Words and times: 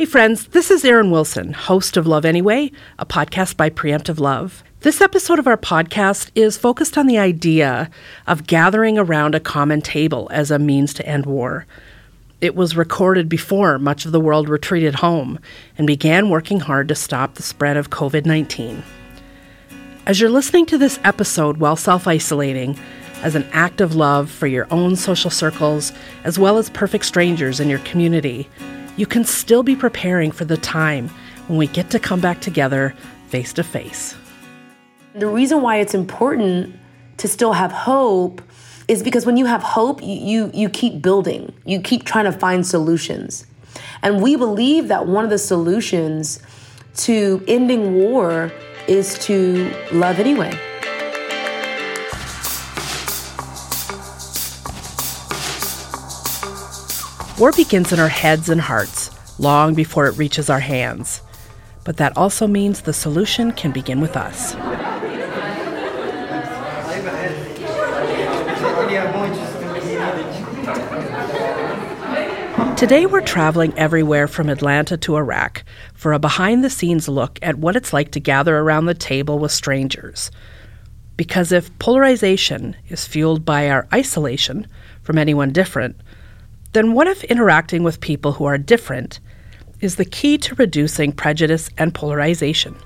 Hey, 0.00 0.06
friends, 0.06 0.46
this 0.46 0.70
is 0.70 0.82
Erin 0.82 1.10
Wilson, 1.10 1.52
host 1.52 1.98
of 1.98 2.06
Love 2.06 2.24
Anyway, 2.24 2.72
a 2.98 3.04
podcast 3.04 3.58
by 3.58 3.68
Preemptive 3.68 4.18
Love. 4.18 4.64
This 4.80 5.02
episode 5.02 5.38
of 5.38 5.46
our 5.46 5.58
podcast 5.58 6.30
is 6.34 6.56
focused 6.56 6.96
on 6.96 7.06
the 7.06 7.18
idea 7.18 7.90
of 8.26 8.46
gathering 8.46 8.96
around 8.96 9.34
a 9.34 9.40
common 9.40 9.82
table 9.82 10.26
as 10.32 10.50
a 10.50 10.58
means 10.58 10.94
to 10.94 11.06
end 11.06 11.26
war. 11.26 11.66
It 12.40 12.56
was 12.56 12.78
recorded 12.78 13.28
before 13.28 13.78
much 13.78 14.06
of 14.06 14.12
the 14.12 14.20
world 14.20 14.48
retreated 14.48 14.94
home 14.94 15.38
and 15.76 15.86
began 15.86 16.30
working 16.30 16.60
hard 16.60 16.88
to 16.88 16.94
stop 16.94 17.34
the 17.34 17.42
spread 17.42 17.76
of 17.76 17.90
COVID 17.90 18.24
19. 18.24 18.82
As 20.06 20.18
you're 20.18 20.30
listening 20.30 20.64
to 20.64 20.78
this 20.78 20.98
episode 21.04 21.58
while 21.58 21.76
self 21.76 22.06
isolating, 22.06 22.78
as 23.22 23.34
an 23.34 23.46
act 23.52 23.82
of 23.82 23.94
love 23.94 24.30
for 24.30 24.46
your 24.46 24.66
own 24.70 24.96
social 24.96 25.30
circles, 25.30 25.92
as 26.24 26.38
well 26.38 26.56
as 26.56 26.70
perfect 26.70 27.04
strangers 27.04 27.60
in 27.60 27.68
your 27.68 27.80
community, 27.80 28.48
you 29.00 29.06
can 29.06 29.24
still 29.24 29.62
be 29.62 29.74
preparing 29.74 30.30
for 30.30 30.44
the 30.44 30.58
time 30.58 31.08
when 31.46 31.56
we 31.56 31.66
get 31.66 31.88
to 31.88 31.98
come 31.98 32.20
back 32.20 32.38
together 32.42 32.94
face 33.28 33.54
to 33.54 33.64
face. 33.64 34.14
The 35.14 35.26
reason 35.26 35.62
why 35.62 35.76
it's 35.78 35.94
important 35.94 36.76
to 37.16 37.26
still 37.26 37.54
have 37.54 37.72
hope 37.72 38.42
is 38.88 39.02
because 39.02 39.24
when 39.24 39.38
you 39.38 39.46
have 39.46 39.62
hope, 39.62 40.02
you, 40.02 40.16
you, 40.16 40.50
you 40.52 40.68
keep 40.68 41.00
building, 41.00 41.50
you 41.64 41.80
keep 41.80 42.04
trying 42.04 42.26
to 42.26 42.32
find 42.32 42.66
solutions. 42.66 43.46
And 44.02 44.20
we 44.20 44.36
believe 44.36 44.88
that 44.88 45.06
one 45.06 45.24
of 45.24 45.30
the 45.30 45.38
solutions 45.38 46.38
to 46.96 47.42
ending 47.48 47.94
war 47.94 48.52
is 48.86 49.18
to 49.20 49.72
love 49.92 50.18
anyway. 50.18 50.52
War 57.40 57.52
begins 57.52 57.90
in 57.90 57.98
our 57.98 58.08
heads 58.08 58.50
and 58.50 58.60
hearts 58.60 59.10
long 59.38 59.72
before 59.72 60.06
it 60.06 60.18
reaches 60.18 60.50
our 60.50 60.60
hands. 60.60 61.22
But 61.84 61.96
that 61.96 62.14
also 62.14 62.46
means 62.46 62.82
the 62.82 62.92
solution 62.92 63.52
can 63.52 63.72
begin 63.72 64.02
with 64.02 64.14
us. 64.14 64.52
Today, 72.78 73.06
we're 73.06 73.22
traveling 73.22 73.72
everywhere 73.78 74.28
from 74.28 74.50
Atlanta 74.50 74.98
to 74.98 75.16
Iraq 75.16 75.64
for 75.94 76.12
a 76.12 76.18
behind 76.18 76.62
the 76.62 76.68
scenes 76.68 77.08
look 77.08 77.38
at 77.40 77.56
what 77.56 77.74
it's 77.74 77.94
like 77.94 78.10
to 78.10 78.20
gather 78.20 78.58
around 78.58 78.84
the 78.84 78.92
table 78.92 79.38
with 79.38 79.50
strangers. 79.50 80.30
Because 81.16 81.52
if 81.52 81.78
polarization 81.78 82.76
is 82.90 83.06
fueled 83.06 83.46
by 83.46 83.70
our 83.70 83.88
isolation 83.94 84.66
from 85.02 85.16
anyone 85.16 85.52
different, 85.52 85.96
then 86.72 86.92
what 86.92 87.08
if 87.08 87.24
interacting 87.24 87.82
with 87.82 88.00
people 88.00 88.32
who 88.32 88.44
are 88.44 88.58
different 88.58 89.18
is 89.80 89.96
the 89.96 90.04
key 90.04 90.38
to 90.38 90.54
reducing 90.54 91.12
prejudice 91.12 91.70
and 91.78 91.94
polarization? 91.94 92.76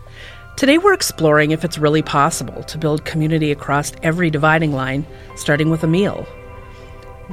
Today, 0.56 0.78
we're 0.78 0.94
exploring 0.94 1.50
if 1.50 1.64
it's 1.64 1.78
really 1.78 2.02
possible 2.02 2.62
to 2.62 2.78
build 2.78 3.04
community 3.04 3.50
across 3.50 3.92
every 4.02 4.30
dividing 4.30 4.72
line, 4.72 5.04
starting 5.34 5.68
with 5.68 5.82
a 5.82 5.88
meal. 5.88 6.22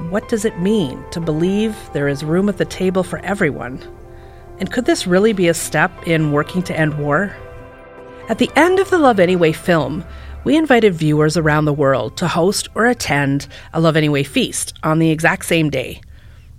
What 0.09 0.27
does 0.27 0.43
it 0.43 0.59
mean 0.59 1.03
to 1.11 1.21
believe 1.21 1.75
there 1.93 2.07
is 2.07 2.23
room 2.23 2.49
at 2.49 2.57
the 2.57 2.65
table 2.65 3.03
for 3.03 3.19
everyone? 3.19 3.79
And 4.59 4.71
could 4.71 4.85
this 4.85 5.05
really 5.05 5.33
be 5.33 5.47
a 5.47 5.53
step 5.53 5.91
in 6.07 6.31
working 6.31 6.63
to 6.63 6.77
end 6.77 6.97
war? 6.97 7.35
At 8.27 8.39
the 8.39 8.51
end 8.55 8.79
of 8.79 8.89
the 8.89 8.97
Love 8.97 9.19
Anyway 9.19 9.51
film, 9.51 10.03
we 10.43 10.57
invited 10.57 10.95
viewers 10.95 11.37
around 11.37 11.65
the 11.65 11.73
world 11.73 12.17
to 12.17 12.27
host 12.27 12.67
or 12.73 12.87
attend 12.87 13.47
a 13.73 13.79
Love 13.79 13.95
Anyway 13.95 14.23
feast 14.23 14.73
on 14.81 14.97
the 14.97 15.11
exact 15.11 15.45
same 15.45 15.69
day. 15.69 16.01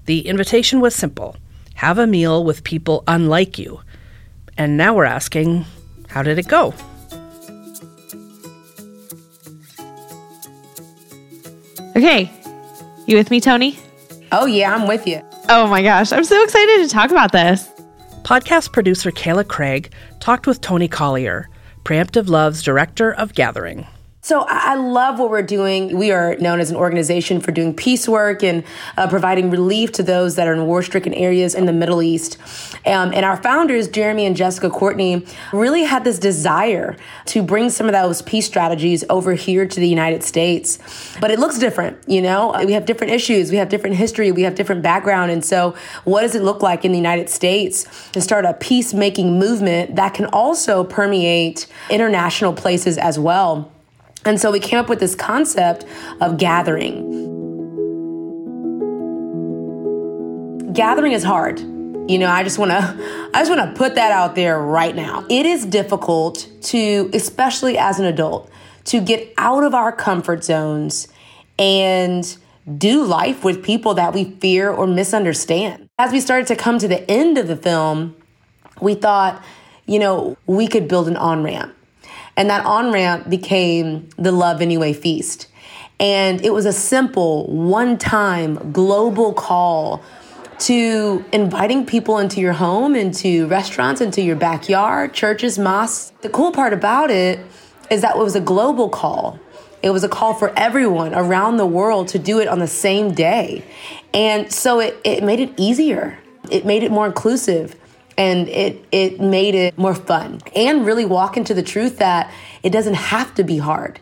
The 0.04 0.26
invitation 0.26 0.80
was 0.80 0.94
simple 0.94 1.36
have 1.74 1.98
a 1.98 2.06
meal 2.06 2.44
with 2.44 2.62
people 2.64 3.02
unlike 3.08 3.58
you. 3.58 3.80
And 4.56 4.76
now 4.76 4.94
we're 4.94 5.04
asking, 5.04 5.64
how 6.08 6.22
did 6.22 6.38
it 6.38 6.46
go? 6.46 6.74
Okay, 11.96 12.30
you 13.06 13.16
with 13.16 13.30
me, 13.30 13.40
Tony? 13.40 13.78
Oh, 14.30 14.46
yeah, 14.46 14.74
I'm 14.74 14.86
with 14.86 15.06
you. 15.06 15.20
Oh 15.48 15.66
my 15.66 15.82
gosh, 15.82 16.12
I'm 16.12 16.24
so 16.24 16.42
excited 16.42 16.82
to 16.82 16.88
talk 16.88 17.10
about 17.10 17.32
this. 17.32 17.68
Podcast 18.22 18.72
producer 18.72 19.10
Kayla 19.10 19.46
Craig 19.46 19.92
talked 20.20 20.46
with 20.46 20.60
Tony 20.60 20.88
Collier, 20.88 21.48
Preemptive 21.84 22.28
Love's 22.28 22.62
director 22.62 23.12
of 23.12 23.34
Gathering. 23.34 23.86
So 24.24 24.46
I 24.48 24.76
love 24.76 25.18
what 25.18 25.30
we're 25.30 25.42
doing. 25.42 25.98
We 25.98 26.12
are 26.12 26.36
known 26.36 26.60
as 26.60 26.70
an 26.70 26.76
organization 26.76 27.40
for 27.40 27.50
doing 27.50 27.74
peace 27.74 28.08
work 28.08 28.44
and 28.44 28.62
uh, 28.96 29.08
providing 29.08 29.50
relief 29.50 29.90
to 29.92 30.04
those 30.04 30.36
that 30.36 30.46
are 30.46 30.52
in 30.54 30.64
war-stricken 30.64 31.12
areas 31.12 31.56
in 31.56 31.66
the 31.66 31.72
Middle 31.72 32.00
East. 32.00 32.38
Um, 32.86 33.12
and 33.12 33.24
our 33.24 33.36
founders, 33.42 33.88
Jeremy 33.88 34.24
and 34.24 34.36
Jessica 34.36 34.70
Courtney, 34.70 35.26
really 35.52 35.82
had 35.82 36.04
this 36.04 36.20
desire 36.20 36.96
to 37.26 37.42
bring 37.42 37.68
some 37.68 37.88
of 37.88 37.94
those 37.94 38.22
peace 38.22 38.46
strategies 38.46 39.02
over 39.10 39.34
here 39.34 39.66
to 39.66 39.80
the 39.80 39.88
United 39.88 40.22
States. 40.22 40.78
But 41.20 41.32
it 41.32 41.40
looks 41.40 41.58
different, 41.58 41.98
you 42.08 42.22
know. 42.22 42.54
We 42.64 42.74
have 42.74 42.86
different 42.86 43.12
issues, 43.12 43.50
we 43.50 43.56
have 43.56 43.70
different 43.70 43.96
history, 43.96 44.30
we 44.30 44.42
have 44.42 44.54
different 44.54 44.82
background, 44.82 45.32
and 45.32 45.44
so 45.44 45.74
what 46.04 46.20
does 46.20 46.36
it 46.36 46.42
look 46.42 46.62
like 46.62 46.84
in 46.84 46.92
the 46.92 46.98
United 46.98 47.28
States 47.28 48.10
to 48.12 48.20
start 48.20 48.44
a 48.44 48.54
peacemaking 48.54 49.36
movement 49.36 49.96
that 49.96 50.14
can 50.14 50.26
also 50.26 50.84
permeate 50.84 51.66
international 51.90 52.52
places 52.52 52.98
as 52.98 53.18
well? 53.18 53.72
And 54.24 54.40
so 54.40 54.50
we 54.52 54.60
came 54.60 54.78
up 54.78 54.88
with 54.88 55.00
this 55.00 55.14
concept 55.14 55.84
of 56.20 56.38
gathering. 56.38 57.20
Gathering 60.72 61.12
is 61.12 61.24
hard. 61.24 61.60
You 61.60 62.18
know, 62.18 62.28
I 62.28 62.42
just 62.42 62.58
want 62.58 62.70
to 62.70 63.30
I 63.34 63.40
just 63.40 63.50
want 63.50 63.70
to 63.70 63.78
put 63.78 63.94
that 63.96 64.12
out 64.12 64.34
there 64.34 64.60
right 64.60 64.94
now. 64.94 65.24
It 65.28 65.46
is 65.46 65.64
difficult 65.66 66.48
to 66.62 67.10
especially 67.12 67.78
as 67.78 67.98
an 67.98 68.06
adult 68.06 68.50
to 68.84 69.00
get 69.00 69.32
out 69.38 69.64
of 69.64 69.74
our 69.74 69.92
comfort 69.92 70.44
zones 70.44 71.08
and 71.58 72.36
do 72.78 73.04
life 73.04 73.44
with 73.44 73.62
people 73.62 73.94
that 73.94 74.14
we 74.14 74.24
fear 74.24 74.70
or 74.70 74.86
misunderstand. 74.86 75.88
As 75.98 76.12
we 76.12 76.20
started 76.20 76.46
to 76.48 76.56
come 76.56 76.78
to 76.78 76.88
the 76.88 77.08
end 77.10 77.38
of 77.38 77.48
the 77.48 77.56
film, 77.56 78.16
we 78.80 78.94
thought, 78.94 79.42
you 79.86 79.98
know, 79.98 80.36
we 80.46 80.66
could 80.66 80.88
build 80.88 81.08
an 81.08 81.16
on-ramp 81.16 81.74
and 82.36 82.50
that 82.50 82.64
on 82.64 82.92
ramp 82.92 83.28
became 83.28 84.08
the 84.16 84.32
Love 84.32 84.62
Anyway 84.62 84.92
Feast. 84.92 85.48
And 86.00 86.44
it 86.44 86.52
was 86.52 86.66
a 86.66 86.72
simple, 86.72 87.46
one 87.46 87.98
time 87.98 88.72
global 88.72 89.32
call 89.32 90.02
to 90.60 91.24
inviting 91.32 91.86
people 91.86 92.18
into 92.18 92.40
your 92.40 92.52
home, 92.52 92.94
into 92.94 93.46
restaurants, 93.48 94.00
into 94.00 94.22
your 94.22 94.36
backyard, 94.36 95.12
churches, 95.12 95.58
mosques. 95.58 96.12
The 96.22 96.28
cool 96.28 96.52
part 96.52 96.72
about 96.72 97.10
it 97.10 97.40
is 97.90 98.02
that 98.02 98.16
it 98.16 98.18
was 98.18 98.36
a 98.36 98.40
global 98.40 98.88
call. 98.88 99.38
It 99.82 99.90
was 99.90 100.04
a 100.04 100.08
call 100.08 100.34
for 100.34 100.52
everyone 100.56 101.14
around 101.14 101.56
the 101.56 101.66
world 101.66 102.08
to 102.08 102.18
do 102.18 102.38
it 102.38 102.46
on 102.46 102.60
the 102.60 102.68
same 102.68 103.12
day. 103.12 103.64
And 104.14 104.52
so 104.52 104.78
it, 104.78 105.00
it 105.04 105.24
made 105.24 105.40
it 105.40 105.52
easier. 105.56 106.18
It 106.50 106.64
made 106.64 106.82
it 106.82 106.90
more 106.90 107.06
inclusive 107.06 107.74
and 108.16 108.48
it 108.48 108.84
it 108.92 109.20
made 109.20 109.54
it 109.54 109.76
more 109.78 109.94
fun. 109.94 110.40
And 110.54 110.86
really 110.86 111.04
walk 111.04 111.36
into 111.36 111.54
the 111.54 111.62
truth 111.62 111.98
that 111.98 112.32
it 112.62 112.70
doesn't 112.70 112.94
have 112.94 113.34
to 113.34 113.44
be 113.44 113.58
hard. 113.58 114.00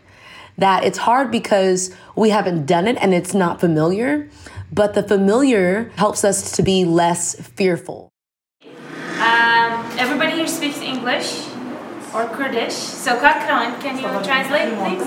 That 0.57 0.83
it's 0.83 0.97
hard 0.97 1.31
because 1.31 1.95
we 2.15 2.29
haven't 2.29 2.65
done 2.65 2.87
it 2.87 2.97
and 3.01 3.13
it's 3.13 3.33
not 3.33 3.59
familiar 3.59 4.29
but 4.71 4.93
the 4.93 5.03
familiar 5.03 5.91
helps 5.97 6.23
us 6.23 6.53
to 6.53 6.63
be 6.63 6.85
less 6.85 7.35
fearful. 7.35 8.09
Um, 8.63 9.85
everybody 9.99 10.31
here 10.31 10.47
speaks 10.47 10.79
english 10.79 11.45
or 12.13 12.27
kurdish. 12.27 12.73
So 12.73 13.17
kakran 13.17 13.79
can 13.81 13.97
you 13.97 14.07
translate 14.23 14.73
please? 14.79 15.05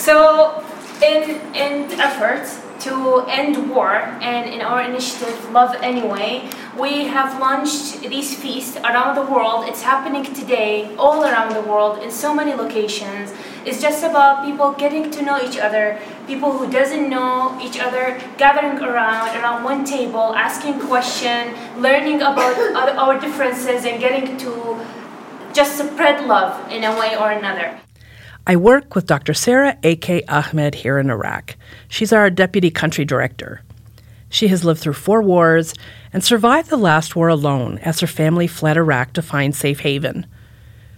So 0.00 0.64
in 1.02 1.22
in 1.54 2.00
efforts 2.00 2.60
to 2.80 3.24
end 3.28 3.70
war 3.70 3.94
and 4.20 4.48
in 4.50 4.60
our 4.60 4.82
initiative 4.82 5.50
love 5.50 5.74
anyway 5.82 6.48
we 6.78 7.04
have 7.08 7.38
launched 7.40 8.00
these 8.00 8.34
feasts 8.34 8.76
around 8.78 9.16
the 9.16 9.22
world. 9.22 9.68
It's 9.68 9.82
happening 9.82 10.22
today 10.22 10.94
all 10.96 11.24
around 11.24 11.54
the 11.54 11.60
world 11.60 12.02
in 12.02 12.10
so 12.10 12.34
many 12.34 12.54
locations. 12.54 13.34
It's 13.66 13.82
just 13.82 14.04
about 14.04 14.44
people 14.44 14.72
getting 14.72 15.10
to 15.10 15.22
know 15.22 15.38
each 15.42 15.58
other 15.58 15.98
people 16.26 16.56
who 16.56 16.70
doesn't 16.70 17.10
know 17.10 17.58
each 17.60 17.78
other 17.78 18.20
gathering 18.38 18.78
around 18.78 19.36
around 19.36 19.64
one 19.64 19.84
table 19.84 20.34
asking 20.34 20.78
questions 20.80 21.56
learning 21.76 22.22
about 22.22 22.56
our 23.02 23.18
differences 23.18 23.84
and 23.84 24.00
getting 24.00 24.36
to 24.38 24.78
just 25.52 25.76
spread 25.78 26.26
love 26.26 26.70
in 26.70 26.84
a 26.84 26.92
way 26.98 27.16
or 27.16 27.32
another 27.32 27.78
I 28.46 28.56
work 28.56 28.94
with 28.94 29.06
Dr. 29.06 29.34
Sarah 29.34 29.76
A.K. 29.82 30.22
Ahmed 30.28 30.74
here 30.74 30.98
in 30.98 31.10
Iraq. 31.10 31.56
She's 31.88 32.12
our 32.12 32.30
deputy 32.30 32.70
country 32.70 33.04
director. 33.04 33.62
She 34.30 34.48
has 34.48 34.64
lived 34.64 34.80
through 34.80 34.94
four 34.94 35.22
wars 35.22 35.74
and 36.12 36.24
survived 36.24 36.70
the 36.70 36.76
last 36.76 37.14
war 37.14 37.28
alone 37.28 37.78
as 37.78 38.00
her 38.00 38.06
family 38.06 38.46
fled 38.46 38.76
Iraq 38.76 39.12
to 39.14 39.22
find 39.22 39.54
safe 39.54 39.80
haven. 39.80 40.26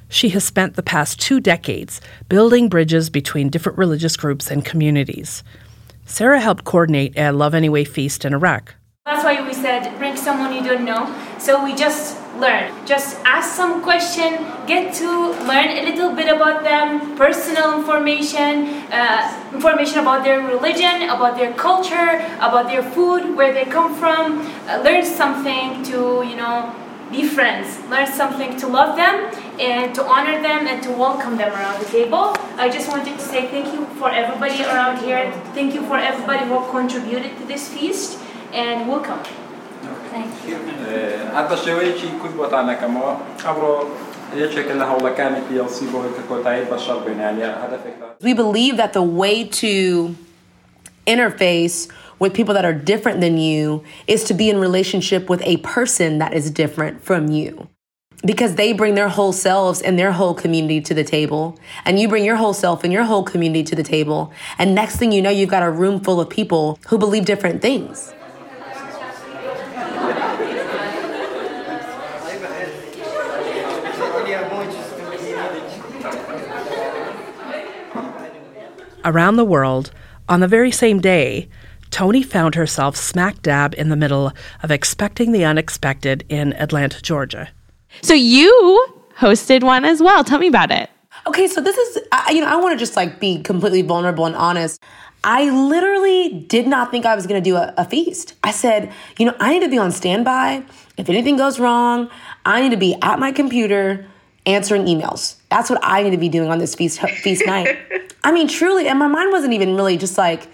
She 0.09 0.29
has 0.31 0.45
spent 0.45 0.77
the 0.77 0.83
past 0.83 1.19
two 1.19 1.41
decades 1.41 2.01
building 2.29 2.69
bridges 2.69 3.11
between 3.11 3.49
different 3.49 3.79
religious 3.79 4.17
groups 4.17 4.51
and 4.51 4.65
communities. 4.65 5.43
Sarah 6.05 6.41
helped 6.41 6.65
coordinate 6.65 7.19
a 7.19 7.33
Love 7.33 7.55
Anyway 7.55 7.85
feast 7.85 8.25
in 8.25 8.35
Iraq. 8.35 8.75
That's 9.07 9.25
why 9.25 9.45
we 9.47 9.55
said, 9.55 9.97
bring 9.99 10.17
someone 10.17 10.55
you 10.55 10.63
don't 10.63 10.85
know. 10.85 11.13
So 11.39 11.65
we 11.65 11.75
just 11.75 12.22
learn. 12.43 12.67
Just 12.85 13.17
ask 13.25 13.55
some 13.55 13.83
question, 13.83 14.45
get 14.67 14.93
to 14.95 15.09
learn 15.47 15.71
a 15.79 15.83
little 15.89 16.13
bit 16.15 16.29
about 16.29 16.65
them, 16.65 17.17
personal 17.17 17.79
information, 17.79 18.51
uh, 18.91 19.23
information 19.55 20.01
about 20.01 20.25
their 20.25 20.41
religion, 20.41 21.09
about 21.09 21.37
their 21.39 21.55
culture, 21.55 22.11
about 22.49 22.67
their 22.67 22.83
food, 22.83 23.37
where 23.37 23.55
they 23.55 23.65
come 23.65 23.95
from. 23.95 24.43
Uh, 24.67 24.83
learn 24.85 25.05
something 25.05 25.83
to, 25.85 26.27
you 26.27 26.37
know, 26.37 26.75
be 27.13 27.23
friends. 27.29 27.79
Learn 27.89 28.07
something 28.07 28.57
to 28.57 28.67
love 28.67 28.97
them 28.97 29.17
and 29.61 29.95
to 29.95 30.03
honor 30.05 30.41
them 30.43 30.67
and 30.67 30.83
to 30.83 30.91
welcome 30.91 31.37
them 31.37 31.53
around 31.53 31.79
the 31.79 31.89
table. 31.99 32.35
I 32.57 32.69
just 32.69 32.89
wanted 32.89 33.15
to 33.19 33.25
say 33.33 33.49
thank 33.49 33.73
you 33.75 33.85
for 34.01 34.11
everybody 34.11 34.65
around 34.65 34.99
here. 35.05 35.31
Thank 35.55 35.75
you 35.75 35.83
for 35.87 35.99
everybody 35.99 36.45
who 36.49 36.59
contributed 36.71 37.37
to 37.39 37.45
this 37.45 37.69
feast 37.69 38.19
and 38.53 38.89
welcome. 38.89 39.21
Thank 40.12 40.50
you. 40.50 40.58
هذا 41.34 41.54
الشوية 41.54 41.94
كتبت 42.24 42.54
على 42.54 42.76
كما 42.76 43.18
أبرو 43.46 43.84
يشك 44.36 44.72
اللي 44.72 44.84
هو 44.84 45.14
كان 45.18 45.42
في 45.50 45.58
يصيبه 45.58 46.04
كوتاي 46.30 46.64
بشر 46.72 46.98
بين 46.98 47.20
يعني 47.20 47.44
هذا 47.44 47.80
فكرة 47.84 48.08
We 48.24 48.34
believe 48.34 48.78
that 48.78 48.94
the 48.94 49.04
way 49.04 49.44
to 49.44 50.16
interface 51.06 51.88
with 52.20 52.34
people 52.34 52.54
that 52.54 52.66
are 52.66 52.74
different 52.74 53.22
than 53.22 53.38
you 53.38 53.84
is 54.08 54.24
to 54.26 54.34
be 54.34 54.50
in 54.50 54.58
relationship 54.60 55.30
with 55.30 55.42
a 55.44 55.58
person 55.58 56.18
that 56.18 56.34
is 56.34 56.50
different 56.50 57.04
from 57.04 57.30
you. 57.30 57.68
Because 58.26 58.56
they 58.56 58.74
bring 58.74 58.96
their 58.96 59.10
whole 59.10 59.32
selves 59.32 59.80
and 59.82 59.98
their 60.00 60.12
whole 60.12 60.34
community 60.34 60.82
to 60.82 60.94
the 60.96 61.04
table, 61.04 61.58
and 61.86 62.00
you 62.00 62.08
bring 62.08 62.26
your 62.26 62.36
whole 62.36 62.54
self 62.54 62.84
and 62.84 62.92
your 62.92 63.04
whole 63.04 63.24
community 63.24 63.64
to 63.64 63.76
the 63.76 63.84
table. 63.84 64.34
And 64.58 64.74
next 64.74 64.96
thing 64.96 65.12
you 65.12 65.22
know, 65.22 65.30
you've 65.30 65.52
got 65.58 65.62
a 65.62 65.70
room 65.70 66.00
full 66.00 66.20
of 66.20 66.28
people 66.28 66.80
who 66.88 66.98
believe 66.98 67.26
different 67.26 67.62
things. 67.62 68.12
Around 79.05 79.37
the 79.37 79.45
world, 79.45 79.91
on 80.29 80.41
the 80.41 80.49
very 80.49 80.71
same 80.71 81.01
day, 81.01 81.49
Tony 81.91 82.23
found 82.23 82.55
herself 82.55 82.97
smack 82.97 83.43
dab 83.43 83.75
in 83.77 83.89
the 83.89 83.97
middle 83.97 84.33
of 84.63 84.71
expecting 84.71 85.33
the 85.33 85.45
unexpected 85.45 86.25
in 86.29 86.53
Atlanta, 86.55 87.03
Georgia. 87.03 87.51
So 88.01 88.15
you 88.15 88.87
hosted 89.19 89.63
one 89.63 89.85
as 89.85 90.01
well. 90.01 90.25
Tell 90.25 90.39
me 90.39 90.47
about 90.47 90.71
it. 90.71 90.89
Okay, 91.27 91.47
so 91.47 91.61
this 91.61 91.77
is, 91.77 91.99
I, 92.13 92.33
you 92.33 92.41
know, 92.41 92.47
I 92.47 92.57
want 92.57 92.73
to 92.73 92.79
just 92.79 92.97
like 92.97 93.21
be 93.21 93.43
completely 93.43 93.83
vulnerable 93.83 94.25
and 94.25 94.35
honest. 94.35 94.83
I 95.25 95.51
literally 95.51 96.41
did 96.49 96.67
not 96.67 96.91
think 96.91 97.05
I 97.05 97.15
was 97.15 97.27
going 97.27 97.43
to 97.43 97.51
do 97.51 97.57
a, 97.57 97.75
a, 97.77 97.85
feast. 97.85 98.35
I 98.43 98.51
said, 98.51 98.93
you 99.19 99.27
know, 99.27 99.37
I 99.39 99.53
need 99.53 99.65
to 99.65 99.69
be 99.69 99.79
on 99.79 99.93
standby. 99.93 100.65
If 100.97 101.09
anything 101.09 101.37
goes 101.37 101.61
wrong, 101.61 102.11
I 102.45 102.63
need 102.63 102.71
to 102.71 102.77
be 102.77 102.97
at 103.03 103.19
my 103.21 103.31
computer 103.31 104.07
answering 104.47 104.85
emails. 104.87 105.37
That's 105.51 105.71
what 105.71 105.79
I 105.83 106.03
need 106.03 106.11
to 106.11 106.17
be 106.17 106.29
doing 106.29 106.51
on 106.51 106.59
this 106.59 106.75
feast 106.75 107.01
feast 107.01 107.47
night. 107.47 107.79
I 108.25 108.33
mean, 108.33 108.49
truly, 108.49 108.89
and 108.89 108.99
my 108.99 109.09
mind 109.09 109.33
wasn't 109.33 109.53
even 109.53 109.75
really 109.75 109.97
just 109.97 110.17
like, 110.17 110.49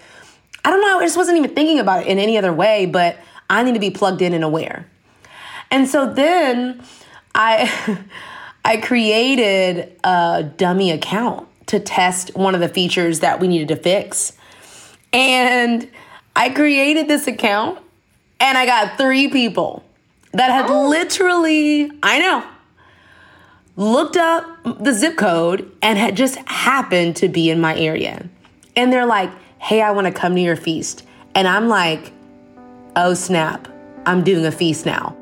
I 0.65 0.69
don't 0.69 0.81
know, 0.81 0.99
I 0.99 1.03
just 1.03 1.17
wasn't 1.17 1.37
even 1.37 1.53
thinking 1.53 1.79
about 1.79 2.03
it 2.03 2.07
in 2.07 2.19
any 2.19 2.37
other 2.37 2.53
way, 2.53 2.85
but 2.85 3.17
I 3.49 3.63
need 3.63 3.73
to 3.73 3.79
be 3.79 3.91
plugged 3.91 4.21
in 4.21 4.33
and 4.33 4.43
aware. 4.43 4.87
And 5.71 5.87
so 5.87 6.11
then 6.11 6.83
I 7.35 7.99
I 8.65 8.77
created 8.77 9.97
a 10.03 10.43
dummy 10.57 10.91
account 10.91 11.47
to 11.67 11.79
test 11.79 12.35
one 12.35 12.55
of 12.55 12.61
the 12.61 12.69
features 12.69 13.19
that 13.19 13.39
we 13.39 13.47
needed 13.47 13.67
to 13.69 13.75
fix. 13.75 14.33
And 15.13 15.87
I 16.35 16.49
created 16.49 17.07
this 17.07 17.27
account 17.27 17.79
and 18.39 18.57
I 18.57 18.65
got 18.65 18.97
three 18.97 19.29
people 19.29 19.83
that 20.33 20.51
had 20.51 20.69
oh. 20.69 20.87
literally, 20.87 21.91
I 22.03 22.19
know, 22.19 22.45
looked 23.79 24.17
up 24.17 24.45
the 24.81 24.91
zip 24.91 25.15
code 25.15 25.71
and 25.81 25.97
had 25.97 26.17
just 26.17 26.35
happened 26.49 27.15
to 27.15 27.29
be 27.29 27.49
in 27.49 27.61
my 27.61 27.73
area. 27.77 28.27
And 28.75 28.91
they're 28.91 29.05
like, 29.05 29.31
hey, 29.57 29.81
I 29.81 29.91
want 29.91 30.05
to 30.05 30.11
come 30.11 30.35
to 30.35 30.41
your 30.41 30.57
feast. 30.57 31.05
And 31.33 31.47
I'm 31.47 31.69
like, 31.69 32.11
oh 32.97 33.13
snap, 33.13 33.69
I'm 34.05 34.21
doing 34.21 34.45
a 34.45 34.51
feast 34.51 34.85
now. 34.85 35.15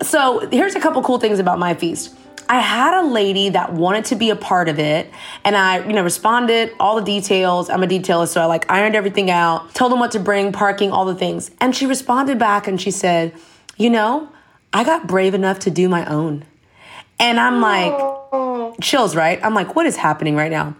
So 0.00 0.48
here's 0.52 0.76
a 0.76 0.80
couple 0.80 1.02
cool 1.02 1.18
things 1.18 1.40
about 1.40 1.58
my 1.58 1.74
feast. 1.74 2.14
I 2.48 2.60
had 2.60 2.94
a 2.94 3.06
lady 3.06 3.50
that 3.50 3.72
wanted 3.72 4.04
to 4.06 4.16
be 4.16 4.30
a 4.30 4.36
part 4.36 4.68
of 4.68 4.78
it, 4.78 5.10
and 5.44 5.56
I, 5.56 5.86
you 5.86 5.92
know, 5.92 6.02
responded 6.02 6.72
all 6.78 6.96
the 6.96 7.04
details. 7.04 7.70
I'm 7.70 7.82
a 7.82 7.86
detailist, 7.86 8.32
so 8.32 8.40
I 8.40 8.46
like 8.46 8.70
ironed 8.70 8.96
everything 8.96 9.30
out, 9.30 9.74
told 9.74 9.92
them 9.92 9.98
what 9.98 10.12
to 10.12 10.20
bring, 10.20 10.52
parking, 10.52 10.90
all 10.90 11.04
the 11.04 11.14
things. 11.14 11.50
And 11.60 11.74
she 11.74 11.86
responded 11.86 12.38
back 12.38 12.66
and 12.66 12.80
she 12.80 12.90
said, 12.90 13.32
"You 13.76 13.90
know, 13.90 14.28
I 14.72 14.84
got 14.84 15.06
brave 15.06 15.34
enough 15.34 15.58
to 15.60 15.70
do 15.70 15.88
my 15.88 16.04
own." 16.06 16.44
And 17.18 17.38
I'm 17.38 17.60
like, 17.60 17.94
chills, 18.80 19.14
right? 19.14 19.38
I'm 19.42 19.54
like, 19.54 19.76
what 19.76 19.86
is 19.86 19.96
happening 19.96 20.36
right 20.36 20.50
now? 20.50 20.74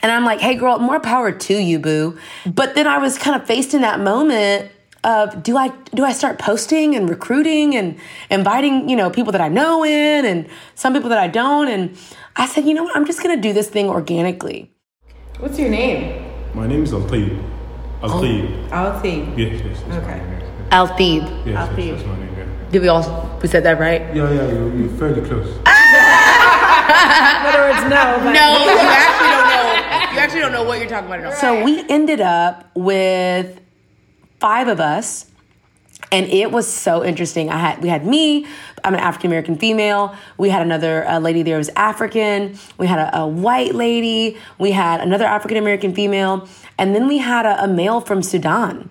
And 0.00 0.12
I'm 0.12 0.24
like, 0.24 0.40
hey, 0.40 0.54
girl, 0.54 0.78
more 0.78 1.00
power 1.00 1.32
to 1.32 1.54
you, 1.54 1.78
boo. 1.78 2.18
But 2.46 2.74
then 2.74 2.86
I 2.86 2.98
was 2.98 3.18
kind 3.18 3.40
of 3.40 3.46
faced 3.46 3.74
in 3.74 3.80
that 3.82 4.00
moment 4.00 4.70
of 5.04 5.42
do 5.42 5.56
I 5.56 5.68
do 5.94 6.04
I 6.04 6.12
start 6.12 6.38
posting 6.38 6.94
and 6.96 7.08
recruiting 7.08 7.76
and 7.76 7.96
inviting 8.30 8.88
you 8.88 8.96
know 8.96 9.10
people 9.10 9.32
that 9.32 9.40
I 9.40 9.48
know 9.48 9.84
in 9.84 10.24
and 10.24 10.48
some 10.74 10.92
people 10.92 11.10
that 11.10 11.18
I 11.18 11.28
don't 11.28 11.68
and 11.68 11.96
I 12.36 12.46
said 12.46 12.64
you 12.64 12.74
know 12.74 12.82
what 12.84 12.96
I'm 12.96 13.04
just 13.06 13.22
gonna 13.22 13.36
do 13.40 13.52
this 13.52 13.68
thing 13.68 13.88
organically. 13.88 14.70
What's 15.38 15.58
your 15.58 15.68
name? 15.68 16.24
My 16.54 16.66
name 16.66 16.82
is 16.84 16.92
Altib. 16.92 17.42
Altib. 18.00 18.68
Altib. 18.70 19.38
Yes, 19.38 19.62
yes. 19.64 19.82
Okay. 20.02 20.20
Altib. 20.70 21.22
Yes, 21.46 21.46
yes, 21.46 21.68
Altib. 21.68 21.96
that's 21.96 22.06
my 22.06 22.16
name. 22.18 22.34
Yeah, 22.36 22.70
Did 22.70 22.82
we 22.82 22.88
all 22.88 23.38
we 23.42 23.48
said 23.48 23.62
that 23.64 23.78
right? 23.78 24.00
yeah, 24.14 24.30
yeah 24.32 24.52
you're, 24.52 24.74
you're 24.76 24.88
fairly 24.96 25.20
close. 25.28 25.48
In 26.84 27.46
other 27.50 27.60
words, 27.68 27.82
no. 27.84 28.18
But 28.24 28.32
No, 28.32 28.46
you 28.64 28.78
actually 28.80 29.28
don't 29.28 29.48
know. 29.48 30.12
You 30.12 30.18
actually 30.18 30.40
don't 30.40 30.52
know 30.52 30.64
what 30.64 30.78
you're 30.78 30.88
talking 30.88 31.06
about 31.06 31.20
at 31.20 31.26
all. 31.26 31.32
So 31.32 31.62
we 31.64 31.84
ended 31.88 32.20
up 32.20 32.70
with 32.74 33.60
five 34.40 34.68
of 34.68 34.80
us 34.80 35.26
and 36.12 36.26
it 36.26 36.52
was 36.52 36.72
so 36.72 37.04
interesting. 37.04 37.50
I 37.50 37.58
had 37.58 37.82
we 37.82 37.88
had 37.88 38.06
me. 38.06 38.46
I'm 38.84 38.94
an 38.94 39.00
African 39.00 39.30
American 39.30 39.56
female. 39.56 40.14
We 40.38 40.48
had 40.48 40.62
another 40.62 41.06
uh, 41.08 41.18
lady 41.18 41.42
there 41.42 41.58
was 41.58 41.70
African. 41.70 42.58
We 42.78 42.86
had 42.86 42.98
a, 42.98 43.20
a 43.20 43.26
white 43.26 43.74
lady. 43.74 44.38
We 44.58 44.70
had 44.70 45.00
another 45.00 45.24
African 45.24 45.56
American 45.56 45.94
female, 45.94 46.48
and 46.78 46.94
then 46.94 47.08
we 47.08 47.18
had 47.18 47.46
a, 47.46 47.64
a 47.64 47.68
male 47.68 48.00
from 48.00 48.22
Sudan. 48.22 48.90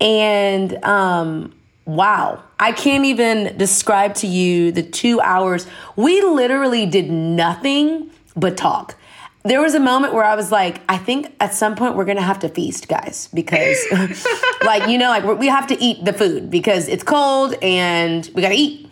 And 0.00 0.82
um, 0.84 1.54
wow, 1.84 2.42
I 2.58 2.72
can't 2.72 3.04
even 3.04 3.56
describe 3.56 4.14
to 4.16 4.26
you 4.26 4.72
the 4.72 4.82
two 4.82 5.20
hours. 5.20 5.66
We 5.94 6.20
literally 6.22 6.86
did 6.86 7.10
nothing 7.10 8.10
but 8.34 8.56
talk 8.56 8.96
there 9.42 9.60
was 9.60 9.74
a 9.74 9.80
moment 9.80 10.12
where 10.12 10.24
I 10.24 10.34
was 10.34 10.52
like, 10.52 10.82
I 10.88 10.98
think 10.98 11.34
at 11.40 11.54
some 11.54 11.74
point 11.74 11.96
we're 11.96 12.04
gonna 12.04 12.20
have 12.20 12.40
to 12.40 12.48
feast, 12.48 12.88
guys, 12.88 13.28
because, 13.32 13.78
like, 14.64 14.88
you 14.88 14.98
know, 14.98 15.08
like 15.08 15.24
we 15.38 15.48
have 15.48 15.66
to 15.68 15.82
eat 15.82 16.04
the 16.04 16.12
food 16.12 16.50
because 16.50 16.88
it's 16.88 17.02
cold 17.02 17.54
and 17.62 18.30
we 18.34 18.42
gotta 18.42 18.54
eat. 18.54 18.90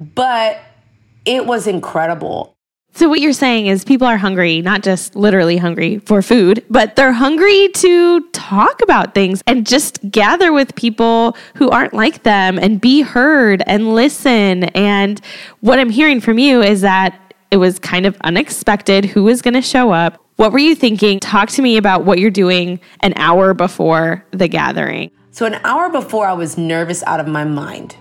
But 0.00 0.60
it 1.24 1.46
was 1.46 1.66
incredible. 1.66 2.52
So, 2.94 3.08
what 3.08 3.20
you're 3.20 3.32
saying 3.32 3.68
is 3.68 3.84
people 3.84 4.06
are 4.06 4.18
hungry, 4.18 4.60
not 4.60 4.82
just 4.82 5.16
literally 5.16 5.56
hungry 5.56 5.98
for 6.00 6.20
food, 6.20 6.62
but 6.68 6.94
they're 6.94 7.14
hungry 7.14 7.68
to 7.76 8.20
talk 8.32 8.82
about 8.82 9.14
things 9.14 9.42
and 9.46 9.66
just 9.66 9.98
gather 10.10 10.52
with 10.52 10.74
people 10.74 11.34
who 11.54 11.70
aren't 11.70 11.94
like 11.94 12.22
them 12.24 12.58
and 12.58 12.82
be 12.82 13.00
heard 13.00 13.62
and 13.66 13.94
listen. 13.94 14.64
And 14.64 15.22
what 15.60 15.78
I'm 15.78 15.88
hearing 15.88 16.20
from 16.20 16.38
you 16.38 16.60
is 16.60 16.82
that 16.82 17.18
it 17.52 17.58
was 17.58 17.78
kind 17.78 18.06
of 18.06 18.16
unexpected 18.24 19.04
who 19.04 19.22
was 19.24 19.42
going 19.42 19.52
to 19.52 19.60
show 19.60 19.92
up. 19.92 20.18
What 20.36 20.52
were 20.52 20.58
you 20.58 20.74
thinking? 20.74 21.20
Talk 21.20 21.50
to 21.50 21.60
me 21.60 21.76
about 21.76 22.06
what 22.06 22.18
you're 22.18 22.30
doing 22.30 22.80
an 23.00 23.12
hour 23.16 23.52
before 23.52 24.24
the 24.30 24.48
gathering. 24.48 25.10
So, 25.32 25.44
an 25.44 25.60
hour 25.62 25.90
before, 25.90 26.26
I 26.26 26.32
was 26.32 26.56
nervous 26.56 27.02
out 27.02 27.20
of 27.20 27.28
my 27.28 27.44
mind. 27.44 27.94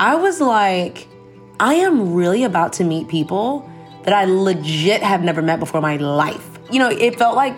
I 0.00 0.16
was 0.16 0.40
like, 0.40 1.06
I 1.60 1.74
am 1.74 2.14
really 2.14 2.42
about 2.42 2.72
to 2.74 2.84
meet 2.84 3.06
people 3.06 3.70
that 4.02 4.12
I 4.12 4.24
legit 4.24 5.04
have 5.04 5.22
never 5.22 5.40
met 5.40 5.60
before 5.60 5.78
in 5.78 5.82
my 5.82 5.96
life. 5.98 6.58
You 6.72 6.80
know, 6.80 6.90
it 6.90 7.16
felt 7.16 7.36
like, 7.36 7.56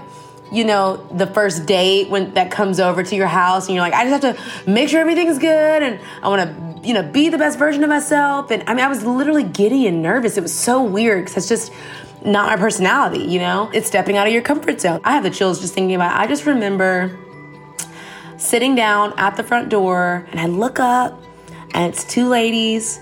you 0.51 0.65
know, 0.65 0.97
the 1.13 1.27
first 1.27 1.67
date 1.67 2.09
when 2.09 2.35
that 2.35 2.51
comes 2.51 2.81
over 2.81 3.03
to 3.03 3.17
your 3.17 3.27
house 3.27 3.67
and 3.67 3.75
you're 3.75 3.83
like, 3.83 3.95
I 3.95 4.09
just 4.09 4.23
have 4.23 4.37
to 4.65 4.71
make 4.71 4.89
sure 4.89 5.01
everything's 5.01 5.39
good 5.39 5.83
and 5.83 6.01
I 6.23 6.29
want 6.29 6.49
to 6.49 6.69
you 6.87 6.95
know, 6.95 7.03
be 7.03 7.29
the 7.29 7.39
best 7.39 7.59
version 7.59 7.83
of 7.83 7.89
myself. 7.89 8.51
And 8.51 8.63
I 8.67 8.75
mean, 8.75 8.85
I 8.85 8.89
was 8.89 9.05
literally 9.05 9.45
giddy 9.45 9.87
and 9.87 10.03
nervous. 10.03 10.37
It 10.37 10.43
was 10.43 10.55
so 10.55 10.83
weird 10.83 11.25
because 11.25 11.37
it's 11.37 11.49
just 11.49 11.73
not 12.25 12.47
my 12.47 12.57
personality, 12.57 13.25
you 13.25 13.39
know? 13.39 13.71
It's 13.73 13.87
stepping 13.87 14.17
out 14.17 14.27
of 14.27 14.33
your 14.33 14.43
comfort 14.43 14.81
zone. 14.81 15.01
I 15.05 15.13
have 15.13 15.23
the 15.23 15.31
chills 15.31 15.61
just 15.61 15.75
thinking 15.75 15.95
about 15.95 16.13
it. 16.13 16.21
I 16.21 16.27
just 16.27 16.47
remember 16.47 17.19
sitting 18.37 18.75
down 18.75 19.13
at 19.19 19.37
the 19.37 19.43
front 19.43 19.69
door 19.69 20.27
and 20.31 20.41
I 20.41 20.47
look 20.47 20.79
up 20.79 21.21
and 21.75 21.93
it's 21.93 22.05
two 22.05 22.29
ladies 22.29 23.01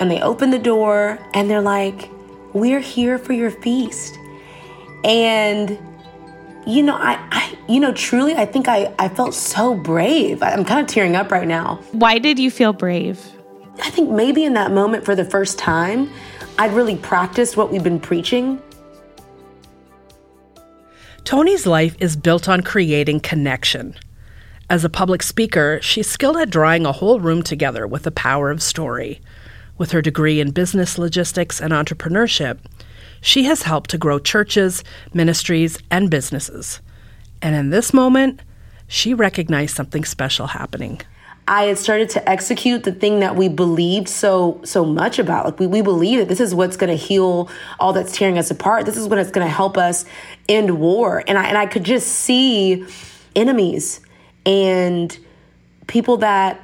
and 0.00 0.10
they 0.10 0.20
open 0.20 0.50
the 0.50 0.58
door 0.58 1.18
and 1.34 1.50
they're 1.50 1.62
like, 1.62 2.10
We're 2.52 2.80
here 2.80 3.18
for 3.18 3.32
your 3.32 3.50
feast. 3.50 4.18
And 5.04 5.78
you 6.66 6.82
know, 6.82 6.96
I, 6.96 7.16
I 7.30 7.58
you 7.68 7.80
know, 7.80 7.92
truly, 7.92 8.34
I 8.34 8.44
think 8.44 8.68
I, 8.68 8.92
I 8.98 9.08
felt 9.08 9.34
so 9.34 9.74
brave. 9.74 10.42
I'm 10.42 10.64
kind 10.64 10.80
of 10.80 10.86
tearing 10.92 11.16
up 11.16 11.30
right 11.30 11.46
now. 11.46 11.80
Why 11.92 12.18
did 12.18 12.38
you 12.38 12.50
feel 12.50 12.72
brave? 12.72 13.24
I 13.82 13.90
think 13.90 14.10
maybe 14.10 14.44
in 14.44 14.54
that 14.54 14.72
moment 14.72 15.04
for 15.04 15.14
the 15.14 15.24
first 15.24 15.58
time, 15.58 16.10
I'd 16.58 16.72
really 16.72 16.96
practiced 16.96 17.56
what 17.56 17.70
we've 17.70 17.84
been 17.84 18.00
preaching. 18.00 18.60
Tony's 21.24 21.66
life 21.66 21.96
is 22.00 22.16
built 22.16 22.48
on 22.48 22.62
creating 22.62 23.20
connection. 23.20 23.96
As 24.68 24.84
a 24.84 24.88
public 24.88 25.22
speaker, 25.22 25.78
she's 25.82 26.08
skilled 26.08 26.36
at 26.36 26.50
drawing 26.50 26.86
a 26.86 26.92
whole 26.92 27.20
room 27.20 27.42
together 27.42 27.86
with 27.86 28.02
the 28.02 28.10
power 28.10 28.50
of 28.50 28.62
story. 28.62 29.20
With 29.78 29.92
her 29.92 30.02
degree 30.02 30.40
in 30.40 30.52
business 30.52 30.98
logistics 30.98 31.60
and 31.60 31.72
entrepreneurship, 31.72 32.58
she 33.26 33.42
has 33.42 33.62
helped 33.62 33.90
to 33.90 33.98
grow 33.98 34.20
churches, 34.20 34.84
ministries, 35.12 35.78
and 35.90 36.08
businesses. 36.08 36.80
And 37.42 37.56
in 37.56 37.70
this 37.70 37.92
moment, 37.92 38.40
she 38.86 39.14
recognized 39.14 39.74
something 39.74 40.04
special 40.04 40.46
happening. 40.46 41.00
I 41.48 41.64
had 41.64 41.76
started 41.76 42.08
to 42.10 42.28
execute 42.30 42.84
the 42.84 42.92
thing 42.92 43.18
that 43.20 43.34
we 43.34 43.48
believed 43.48 44.08
so 44.08 44.60
so 44.62 44.84
much 44.84 45.18
about. 45.18 45.44
Like 45.44 45.58
we, 45.58 45.66
we 45.66 45.82
believe 45.82 46.20
that 46.20 46.28
this 46.28 46.38
is 46.38 46.54
what's 46.54 46.76
gonna 46.76 46.94
heal 46.94 47.50
all 47.80 47.92
that's 47.92 48.16
tearing 48.16 48.38
us 48.38 48.52
apart. 48.52 48.86
This 48.86 48.96
is 48.96 49.08
what 49.08 49.18
is 49.18 49.32
gonna 49.32 49.48
help 49.48 49.76
us 49.76 50.04
end 50.48 50.78
war. 50.78 51.24
And 51.26 51.36
I 51.36 51.46
and 51.46 51.58
I 51.58 51.66
could 51.66 51.82
just 51.82 52.06
see 52.06 52.86
enemies 53.34 54.00
and 54.44 55.18
people 55.88 56.18
that 56.18 56.60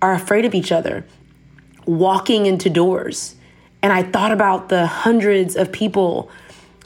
are 0.00 0.14
afraid 0.14 0.46
of 0.46 0.54
each 0.54 0.72
other 0.72 1.04
walking 1.84 2.46
into 2.46 2.70
doors. 2.70 3.36
And 3.82 3.92
I 3.92 4.02
thought 4.02 4.32
about 4.32 4.68
the 4.68 4.86
hundreds 4.86 5.56
of 5.56 5.70
people 5.70 6.30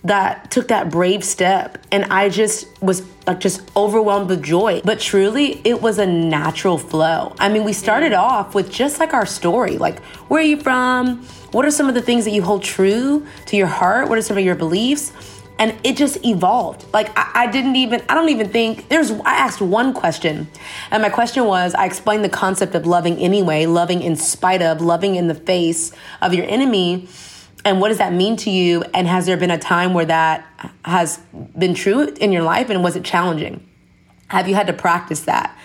that 0.02 0.50
took 0.50 0.68
that 0.68 0.90
brave 0.90 1.22
step 1.22 1.78
and 1.92 2.04
I 2.06 2.30
just 2.30 2.66
was 2.82 3.02
like 3.26 3.40
just 3.40 3.70
overwhelmed 3.76 4.30
with 4.30 4.42
joy. 4.42 4.80
But 4.84 4.98
truly, 4.98 5.60
it 5.64 5.82
was 5.82 5.98
a 5.98 6.06
natural 6.06 6.78
flow. 6.78 7.34
I 7.38 7.48
mean, 7.48 7.64
we 7.64 7.72
started 7.72 8.12
off 8.12 8.54
with 8.54 8.70
just 8.70 8.98
like 8.98 9.12
our 9.12 9.26
story, 9.26 9.76
like 9.76 10.00
where 10.28 10.40
are 10.40 10.44
you 10.44 10.58
from? 10.58 11.22
What 11.52 11.64
are 11.64 11.70
some 11.70 11.88
of 11.88 11.94
the 11.94 12.02
things 12.02 12.24
that 12.24 12.30
you 12.30 12.42
hold 12.42 12.62
true 12.62 13.26
to 13.46 13.56
your 13.56 13.66
heart? 13.66 14.08
What 14.08 14.16
are 14.16 14.22
some 14.22 14.38
of 14.38 14.44
your 14.44 14.54
beliefs? 14.54 15.12
And 15.60 15.78
it 15.84 15.96
just 15.96 16.24
evolved. 16.24 16.86
Like 16.92 17.16
I, 17.16 17.44
I 17.44 17.46
didn't 17.46 17.76
even, 17.76 18.02
I 18.08 18.14
don't 18.14 18.30
even 18.30 18.48
think 18.48 18.88
there's. 18.88 19.12
I 19.12 19.34
asked 19.34 19.60
one 19.60 19.92
question, 19.92 20.48
and 20.90 21.02
my 21.02 21.10
question 21.10 21.44
was, 21.44 21.74
I 21.74 21.84
explained 21.84 22.24
the 22.24 22.30
concept 22.30 22.74
of 22.74 22.86
loving 22.86 23.18
anyway, 23.18 23.66
loving 23.66 24.02
in 24.02 24.16
spite 24.16 24.62
of, 24.62 24.80
loving 24.80 25.14
in 25.14 25.28
the 25.28 25.34
face 25.34 25.92
of 26.22 26.34
your 26.34 26.46
enemy 26.48 27.08
and 27.64 27.80
what 27.80 27.88
does 27.88 27.98
that 27.98 28.12
mean 28.12 28.36
to 28.36 28.50
you 28.50 28.82
and 28.94 29.06
has 29.06 29.26
there 29.26 29.36
been 29.36 29.50
a 29.50 29.58
time 29.58 29.94
where 29.94 30.04
that 30.04 30.46
has 30.84 31.18
been 31.58 31.74
true 31.74 32.08
in 32.20 32.32
your 32.32 32.42
life 32.42 32.70
and 32.70 32.82
was 32.82 32.96
it 32.96 33.04
challenging 33.04 33.66
have 34.28 34.48
you 34.48 34.54
had 34.54 34.66
to 34.66 34.72
practice 34.72 35.20
that 35.20 35.56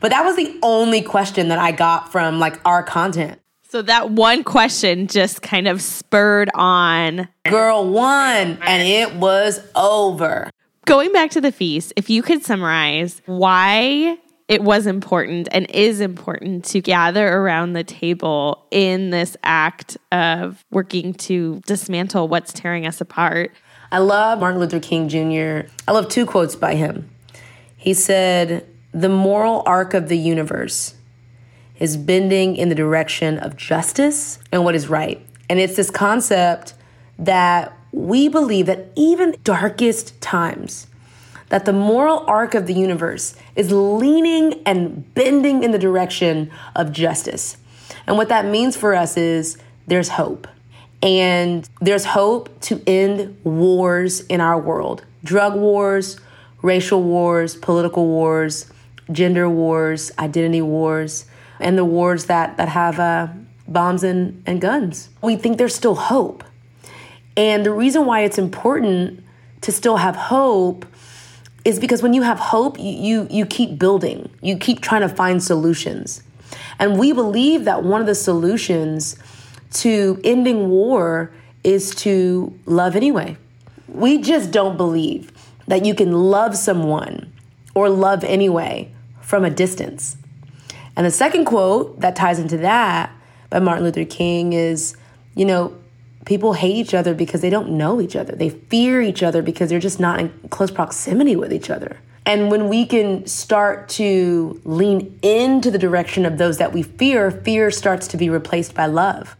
but 0.00 0.10
that 0.10 0.24
was 0.24 0.36
the 0.36 0.58
only 0.62 1.02
question 1.02 1.48
that 1.48 1.58
i 1.58 1.70
got 1.70 2.10
from 2.10 2.38
like 2.38 2.60
our 2.64 2.82
content 2.82 3.38
So 3.74 3.82
that 3.82 4.10
one 4.10 4.44
question 4.44 5.08
just 5.08 5.42
kind 5.42 5.66
of 5.66 5.82
spurred 5.82 6.48
on. 6.54 7.26
girl 7.50 7.88
won, 7.90 8.56
and 8.62 8.88
it 8.88 9.16
was 9.16 9.60
over 9.74 10.48
Going 10.86 11.10
back 11.10 11.32
to 11.32 11.40
the 11.40 11.50
feast, 11.50 11.92
if 11.96 12.08
you 12.08 12.22
could 12.22 12.44
summarize 12.44 13.20
why 13.26 14.16
it 14.46 14.62
was 14.62 14.86
important 14.86 15.48
and 15.50 15.68
is 15.72 16.00
important 16.00 16.64
to 16.66 16.80
gather 16.80 17.26
around 17.26 17.72
the 17.72 17.82
table 17.82 18.64
in 18.70 19.10
this 19.10 19.36
act 19.42 19.96
of 20.12 20.64
working 20.70 21.12
to 21.14 21.60
dismantle 21.66 22.28
what's 22.28 22.52
tearing 22.52 22.86
us 22.86 23.00
apart. 23.00 23.50
I 23.90 23.98
love 23.98 24.38
Martin 24.38 24.60
Luther 24.60 24.78
King 24.78 25.08
Jr. 25.08 25.68
I 25.88 25.90
love 25.90 26.08
two 26.08 26.26
quotes 26.26 26.54
by 26.54 26.76
him. 26.76 27.10
He 27.76 27.92
said, 27.92 28.68
The 28.92 29.08
moral 29.08 29.64
arc 29.66 29.94
of 29.94 30.08
the 30.08 30.16
universe 30.16 30.94
is 31.84 31.98
bending 31.98 32.56
in 32.56 32.70
the 32.70 32.74
direction 32.74 33.38
of 33.38 33.58
justice 33.58 34.38
and 34.50 34.64
what 34.64 34.74
is 34.74 34.88
right. 34.88 35.20
And 35.50 35.60
it's 35.60 35.76
this 35.76 35.90
concept 35.90 36.72
that 37.18 37.76
we 37.92 38.26
believe 38.26 38.64
that 38.66 38.88
even 38.96 39.36
darkest 39.44 40.18
times, 40.22 40.86
that 41.50 41.66
the 41.66 41.74
moral 41.74 42.24
arc 42.26 42.54
of 42.54 42.66
the 42.66 42.72
universe 42.72 43.36
is 43.54 43.70
leaning 43.70 44.62
and 44.64 45.12
bending 45.12 45.62
in 45.62 45.72
the 45.72 45.78
direction 45.78 46.50
of 46.74 46.90
justice. 46.90 47.58
And 48.06 48.16
what 48.16 48.30
that 48.30 48.46
means 48.46 48.78
for 48.78 48.94
us 48.94 49.18
is 49.18 49.58
there's 49.86 50.08
hope. 50.08 50.48
And 51.02 51.68
there's 51.82 52.06
hope 52.06 52.62
to 52.62 52.82
end 52.86 53.36
wars 53.44 54.22
in 54.22 54.40
our 54.40 54.58
world 54.58 55.04
drug 55.22 55.54
wars, 55.54 56.18
racial 56.62 57.02
wars, 57.02 57.56
political 57.56 58.06
wars, 58.06 58.72
gender 59.12 59.50
wars, 59.50 60.10
identity 60.18 60.62
wars, 60.62 61.26
and 61.60 61.78
the 61.78 61.84
wars 61.84 62.26
that, 62.26 62.56
that 62.56 62.68
have 62.68 62.98
uh, 62.98 63.28
bombs 63.68 64.02
and, 64.02 64.42
and 64.46 64.60
guns. 64.60 65.08
We 65.22 65.36
think 65.36 65.58
there's 65.58 65.74
still 65.74 65.94
hope. 65.94 66.44
And 67.36 67.64
the 67.64 67.72
reason 67.72 68.06
why 68.06 68.20
it's 68.20 68.38
important 68.38 69.24
to 69.62 69.72
still 69.72 69.96
have 69.96 70.14
hope 70.14 70.86
is 71.64 71.80
because 71.80 72.02
when 72.02 72.12
you 72.12 72.22
have 72.22 72.38
hope, 72.38 72.78
you, 72.78 72.90
you, 72.90 73.28
you 73.30 73.46
keep 73.46 73.78
building, 73.78 74.30
you 74.42 74.56
keep 74.56 74.80
trying 74.80 75.00
to 75.00 75.08
find 75.08 75.42
solutions. 75.42 76.22
And 76.78 76.98
we 76.98 77.12
believe 77.12 77.64
that 77.64 77.82
one 77.82 78.00
of 78.00 78.06
the 78.06 78.14
solutions 78.14 79.16
to 79.74 80.20
ending 80.22 80.68
war 80.68 81.32
is 81.62 81.94
to 81.96 82.56
love 82.66 82.94
anyway. 82.94 83.36
We 83.88 84.18
just 84.18 84.50
don't 84.50 84.76
believe 84.76 85.32
that 85.66 85.84
you 85.84 85.94
can 85.94 86.12
love 86.12 86.56
someone 86.56 87.32
or 87.74 87.88
love 87.88 88.22
anyway 88.24 88.92
from 89.20 89.44
a 89.44 89.50
distance. 89.50 90.16
And 90.96 91.06
the 91.06 91.10
second 91.10 91.44
quote 91.44 92.00
that 92.00 92.16
ties 92.16 92.38
into 92.38 92.58
that 92.58 93.10
by 93.50 93.58
Martin 93.58 93.84
Luther 93.84 94.04
King 94.04 94.52
is, 94.52 94.96
you 95.34 95.44
know, 95.44 95.76
people 96.24 96.52
hate 96.52 96.76
each 96.76 96.94
other 96.94 97.14
because 97.14 97.40
they 97.40 97.50
don't 97.50 97.70
know 97.70 98.00
each 98.00 98.16
other. 98.16 98.34
They 98.34 98.50
fear 98.50 99.00
each 99.02 99.22
other 99.22 99.42
because 99.42 99.68
they're 99.70 99.80
just 99.80 100.00
not 100.00 100.20
in 100.20 100.30
close 100.50 100.70
proximity 100.70 101.36
with 101.36 101.52
each 101.52 101.70
other. 101.70 101.98
And 102.26 102.50
when 102.50 102.68
we 102.68 102.86
can 102.86 103.26
start 103.26 103.88
to 103.90 104.60
lean 104.64 105.18
into 105.20 105.70
the 105.70 105.78
direction 105.78 106.24
of 106.24 106.38
those 106.38 106.56
that 106.56 106.72
we 106.72 106.82
fear, 106.82 107.30
fear 107.30 107.70
starts 107.70 108.08
to 108.08 108.16
be 108.16 108.30
replaced 108.30 108.74
by 108.74 108.86
love. 108.86 109.36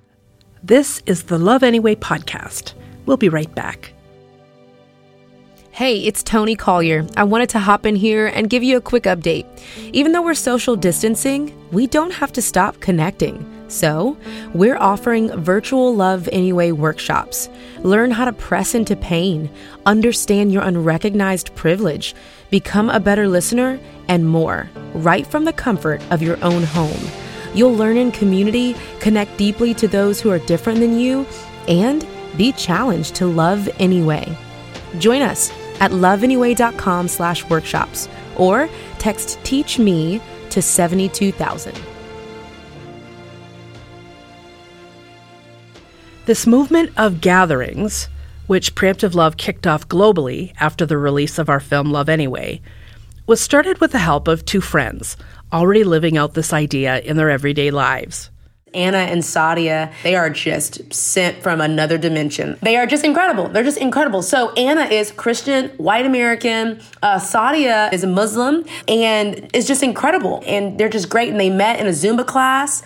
This 0.62 1.02
is 1.06 1.24
the 1.24 1.38
Love 1.38 1.62
Anyway 1.62 1.94
podcast. 1.94 2.74
We'll 3.06 3.16
be 3.16 3.30
right 3.30 3.54
back. 3.54 3.93
Hey, 5.74 6.04
it's 6.04 6.22
Tony 6.22 6.54
Collier. 6.54 7.04
I 7.16 7.24
wanted 7.24 7.48
to 7.48 7.58
hop 7.58 7.84
in 7.84 7.96
here 7.96 8.28
and 8.28 8.48
give 8.48 8.62
you 8.62 8.76
a 8.76 8.80
quick 8.80 9.02
update. 9.02 9.44
Even 9.92 10.12
though 10.12 10.22
we're 10.22 10.34
social 10.34 10.76
distancing, 10.76 11.52
we 11.72 11.88
don't 11.88 12.12
have 12.12 12.32
to 12.34 12.40
stop 12.40 12.78
connecting. 12.78 13.44
So, 13.66 14.16
we're 14.54 14.76
offering 14.76 15.36
virtual 15.36 15.92
Love 15.92 16.28
Anyway 16.30 16.70
workshops. 16.70 17.48
Learn 17.80 18.12
how 18.12 18.24
to 18.24 18.32
press 18.32 18.76
into 18.76 18.94
pain, 18.94 19.50
understand 19.84 20.52
your 20.52 20.62
unrecognized 20.62 21.52
privilege, 21.56 22.14
become 22.50 22.88
a 22.88 23.00
better 23.00 23.26
listener, 23.26 23.80
and 24.06 24.28
more, 24.28 24.70
right 24.94 25.26
from 25.26 25.44
the 25.44 25.52
comfort 25.52 26.00
of 26.12 26.22
your 26.22 26.38
own 26.44 26.62
home. 26.62 27.00
You'll 27.52 27.74
learn 27.74 27.96
in 27.96 28.12
community, 28.12 28.76
connect 29.00 29.36
deeply 29.38 29.74
to 29.74 29.88
those 29.88 30.20
who 30.20 30.30
are 30.30 30.38
different 30.38 30.78
than 30.78 31.00
you, 31.00 31.26
and 31.66 32.06
be 32.36 32.52
challenged 32.52 33.16
to 33.16 33.26
love 33.26 33.68
anyway. 33.80 34.38
Join 35.00 35.20
us 35.20 35.50
at 35.80 35.90
loveanyway.com 35.90 37.08
slash 37.08 37.44
workshops 37.48 38.08
or 38.36 38.68
text 38.98 39.38
teach 39.44 39.78
me 39.78 40.20
to 40.50 40.62
72000. 40.62 41.74
This 46.26 46.46
movement 46.46 46.90
of 46.96 47.20
gatherings, 47.20 48.08
which 48.46 48.74
Preemptive 48.74 49.14
Love 49.14 49.36
kicked 49.36 49.66
off 49.66 49.88
globally 49.88 50.54
after 50.58 50.86
the 50.86 50.96
release 50.96 51.38
of 51.38 51.50
our 51.50 51.60
film 51.60 51.90
Love 51.92 52.08
Anyway, 52.08 52.62
was 53.26 53.40
started 53.40 53.78
with 53.80 53.92
the 53.92 53.98
help 53.98 54.28
of 54.28 54.44
two 54.44 54.60
friends 54.60 55.16
already 55.52 55.84
living 55.84 56.16
out 56.18 56.34
this 56.34 56.52
idea 56.52 56.98
in 57.00 57.16
their 57.16 57.30
everyday 57.30 57.70
lives. 57.70 58.30
Anna 58.74 58.98
and 58.98 59.22
Sadia, 59.22 59.92
they 60.02 60.14
are 60.16 60.30
just 60.30 60.92
sent 60.92 61.42
from 61.42 61.60
another 61.60 61.98
dimension. 61.98 62.58
They 62.62 62.76
are 62.76 62.86
just 62.86 63.04
incredible. 63.04 63.48
They're 63.48 63.64
just 63.64 63.78
incredible. 63.78 64.22
So 64.22 64.52
Anna 64.52 64.82
is 64.82 65.12
Christian, 65.12 65.70
white 65.70 66.06
American. 66.06 66.80
Uh, 67.02 67.18
Sadia 67.18 67.92
is 67.92 68.04
a 68.04 68.08
Muslim 68.08 68.64
and 68.88 69.50
is 69.54 69.66
just 69.66 69.82
incredible. 69.82 70.42
And 70.46 70.78
they're 70.78 70.88
just 70.88 71.08
great. 71.08 71.30
And 71.30 71.40
they 71.40 71.50
met 71.50 71.80
in 71.80 71.86
a 71.86 71.90
Zumba 71.90 72.26
class 72.26 72.82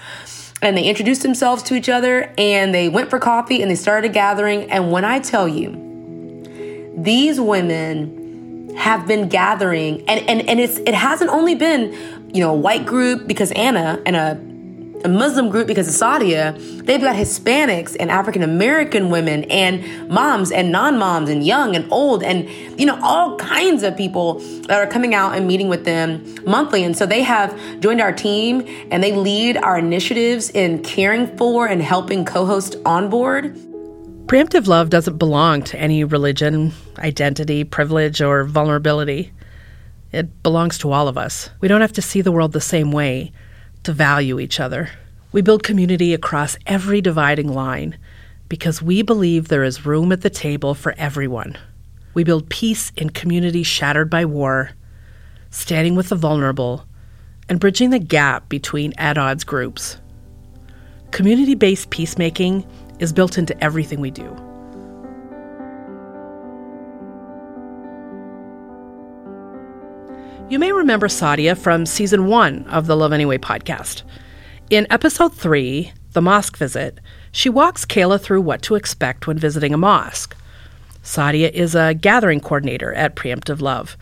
and 0.61 0.77
they 0.77 0.85
introduced 0.85 1.23
themselves 1.23 1.63
to 1.65 1.75
each 1.75 1.89
other 1.89 2.33
and 2.37 2.75
they 2.75 2.89
went 2.89 3.11
for 3.11 3.19
coffee 3.19 3.63
and 3.63 3.71
they 3.71 3.77
started 3.77 4.13
gathering. 4.13 4.71
And 4.71 4.91
when 4.91 5.05
I 5.05 5.21
tell 5.21 5.49
you, 5.49 6.95
these 6.97 7.41
women 7.41 8.75
have 8.77 9.07
been 9.07 9.29
gathering 9.29 10.01
and, 10.09 10.29
and, 10.29 10.49
and 10.49 10.61
it's 10.61 10.79
it 10.79 10.95
hasn't 10.95 11.31
only 11.31 11.55
been, 11.55 11.93
you 12.33 12.41
know, 12.41 12.51
a 12.51 12.57
white 12.57 12.87
group 12.87 13.27
because 13.27 13.51
Anna 13.53 14.01
and 14.05 14.17
a 14.17 14.41
a 15.05 15.09
Muslim 15.09 15.49
group 15.49 15.67
because 15.67 15.89
of 15.89 15.95
Sadia, 15.95 16.57
they've 16.85 17.01
got 17.01 17.15
Hispanics 17.15 17.97
and 17.99 18.11
African 18.11 18.43
American 18.43 19.11
women 19.11 19.45
and 19.45 20.09
moms 20.09 20.51
and 20.51 20.73
non 20.73 20.99
moms 20.99 21.31
and 21.31 21.47
young 21.47 21.77
and 21.77 21.91
old 21.93 22.23
and, 22.23 22.49
you 22.79 22.87
know, 22.87 22.99
all 23.03 23.37
kinds 23.39 23.83
of 23.83 23.97
people 23.97 24.41
that 24.67 24.79
are 24.79 24.87
coming 24.87 25.15
out 25.15 25.37
and 25.37 25.47
meeting 25.47 25.69
with 25.69 25.85
them 25.85 26.25
monthly. 26.45 26.83
And 26.83 26.97
so 26.97 27.07
they 27.07 27.23
have 27.23 27.57
joined 27.81 28.01
our 28.01 28.13
team 28.13 28.65
and 28.91 29.03
they 29.03 29.13
lead 29.13 29.57
our 29.57 29.79
initiatives 29.79 30.51
in 30.51 30.83
caring 30.83 31.37
for 31.37 31.67
and 31.67 31.83
helping 31.83 32.25
co 32.25 32.45
host 32.45 32.77
on 32.85 33.09
board. 33.09 33.55
Preemptive 34.27 34.67
love 34.67 34.91
doesn't 34.91 35.17
belong 35.17 35.63
to 35.63 35.79
any 35.79 36.05
religion, 36.05 36.73
identity, 36.99 37.65
privilege, 37.65 38.21
or 38.21 38.45
vulnerability. 38.45 39.33
It 40.13 40.43
belongs 40.43 40.77
to 40.79 40.93
all 40.93 41.09
of 41.09 41.17
us. 41.17 41.49
We 41.61 41.69
don't 41.69 41.81
have 41.81 41.95
to 41.95 42.03
see 42.03 42.21
the 42.21 42.33
world 42.33 42.53
the 42.53 42.61
same 42.61 42.93
way 42.93 43.33
to 43.89 43.93
value 43.95 44.39
each 44.39 44.61
other. 44.61 44.91
We 45.33 45.41
build 45.41 45.63
community 45.63 46.13
across 46.13 46.59
every 46.67 47.01
dividing 47.01 47.49
line 47.49 47.97
because 48.51 48.83
we 48.83 49.01
believe 49.01 49.49
there 49.49 49.65
is 49.65 49.87
room 49.87 50.13
at 50.13 50.21
the 50.21 50.29
table 50.29 50.75
for 50.75 50.95
everyone. 50.99 51.57
We 52.13 52.23
build 52.23 52.51
peace 52.51 52.93
in 52.99 53.09
communities 53.09 53.67
shattered 53.67 54.11
by 54.11 54.27
war, 54.27 54.73
standing 55.49 55.95
with 55.95 56.11
the 56.11 56.17
vulnerable, 56.17 56.85
and 57.49 57.59
bridging 57.59 57.89
the 57.89 57.99
gap 57.99 58.51
between 58.51 58.93
at 58.99 59.17
odds 59.17 59.45
groups. 59.45 59.97
Community 61.11 61.55
based 61.55 61.89
peacemaking 61.89 62.67
is 62.99 63.15
built 63.15 63.39
into 63.39 63.59
everything 63.65 64.03
we 64.03 64.11
do. 64.11 64.48
You 70.51 70.59
may 70.59 70.73
remember 70.73 71.09
Sadia 71.09 71.59
from 71.59 71.85
season 71.85 72.25
one 72.27 72.65
of 72.69 72.87
the 72.87 72.97
Love 72.97 73.13
Anyway 73.13 73.37
podcast. 73.37 74.01
In 74.71 74.87
episode 74.89 75.35
three, 75.35 75.93
The 76.13 76.23
Mosque 76.23 76.57
Visit, 76.57 77.01
she 77.31 77.51
walks 77.51 77.85
Kayla 77.85 78.19
through 78.19 78.41
what 78.41 78.63
to 78.63 78.75
expect 78.75 79.27
when 79.27 79.37
visiting 79.37 79.75
a 79.75 79.77
mosque. 79.77 80.35
Sadia 81.05 81.51
is 81.51 81.75
a 81.75 81.93
gathering 81.93 82.41
coordinator 82.41 82.95
at 82.95 83.15
Preemptive 83.15 83.61
Love. 83.61 83.99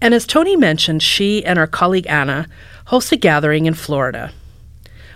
And 0.00 0.14
as 0.14 0.26
Tony 0.26 0.56
mentioned, 0.56 1.02
she 1.02 1.44
and 1.44 1.58
our 1.58 1.66
colleague 1.66 2.06
Anna 2.06 2.46
host 2.86 3.12
a 3.12 3.16
gathering 3.16 3.66
in 3.66 3.74
Florida. 3.74 4.32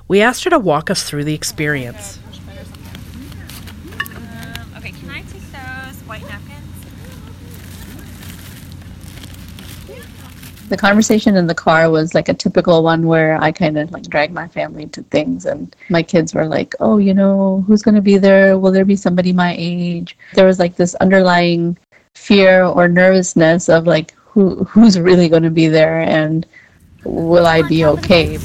We 0.06 0.20
asked 0.20 0.44
her 0.44 0.50
to 0.50 0.58
walk 0.58 0.90
us 0.90 1.02
through 1.02 1.24
the 1.24 1.34
experience. 1.34 2.18
The 10.68 10.76
conversation 10.76 11.37
in 11.37 11.47
the 11.47 11.54
car 11.54 11.90
was 11.90 12.14
like 12.14 12.28
a 12.28 12.35
typical 12.35 12.83
one 12.83 13.06
where 13.06 13.40
I 13.40 13.52
kind 13.52 13.78
of 13.78 13.92
like 13.92 14.04
dragged 14.04 14.33
my 14.33 14.49
family 14.49 14.87
to 14.88 15.02
things, 15.04 15.47
and 15.47 15.75
my 15.90 16.02
kids 16.02 16.35
were 16.35 16.47
like, 16.47 16.75
"Oh, 16.80 16.99
you 16.99 17.14
know, 17.14 17.64
who's 17.66 17.83
going 17.83 17.94
to 17.94 18.02
be 18.02 18.18
there? 18.18 18.59
Will 18.59 18.73
there 18.73 18.85
be 18.85 18.97
somebody 18.97 19.33
my 19.33 19.54
age?" 19.59 20.16
There 20.35 20.47
was 20.47 20.59
like 20.59 20.76
this 20.76 20.94
underlying 20.97 21.76
fear 22.14 22.64
or 22.64 22.88
nervousness 22.88 23.68
of 23.68 23.87
like, 23.87 24.14
who 24.35 24.64
who's 24.64 24.99
really 24.99 25.28
going 25.28 25.42
to 25.42 25.50
be 25.50 25.68
there, 25.68 26.00
and 26.00 26.47
will 27.04 27.47
I 27.47 27.62
be 27.62 27.85
okay? 27.85 28.38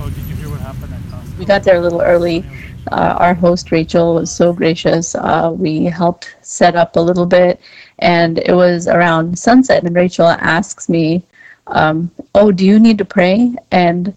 Oh, 0.00 0.10
did 0.10 0.26
you 0.26 0.36
hear 0.36 0.50
what 0.50 0.60
happened? 0.60 1.38
We 1.38 1.44
got 1.44 1.62
there 1.62 1.76
a 1.76 1.80
little 1.80 2.02
early. 2.02 2.44
Uh, 2.90 3.16
our 3.18 3.32
host 3.32 3.70
Rachel 3.70 4.14
was 4.14 4.30
so 4.30 4.52
gracious. 4.52 5.14
Uh, 5.14 5.54
we 5.56 5.84
helped 5.84 6.34
set 6.42 6.74
up 6.74 6.96
a 6.96 7.00
little 7.00 7.26
bit 7.26 7.60
and 8.02 8.38
it 8.38 8.54
was 8.54 8.88
around 8.88 9.38
sunset 9.38 9.84
and 9.84 9.96
rachel 9.96 10.26
asks 10.26 10.88
me 10.88 11.22
um, 11.68 12.10
oh 12.34 12.52
do 12.52 12.64
you 12.64 12.78
need 12.78 12.98
to 12.98 13.04
pray? 13.04 13.54
And 13.70 14.14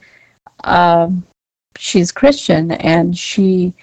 um, 0.63 1.23
she's 1.77 2.11
christian 2.11 2.71
and 2.71 3.17
she 3.17 3.73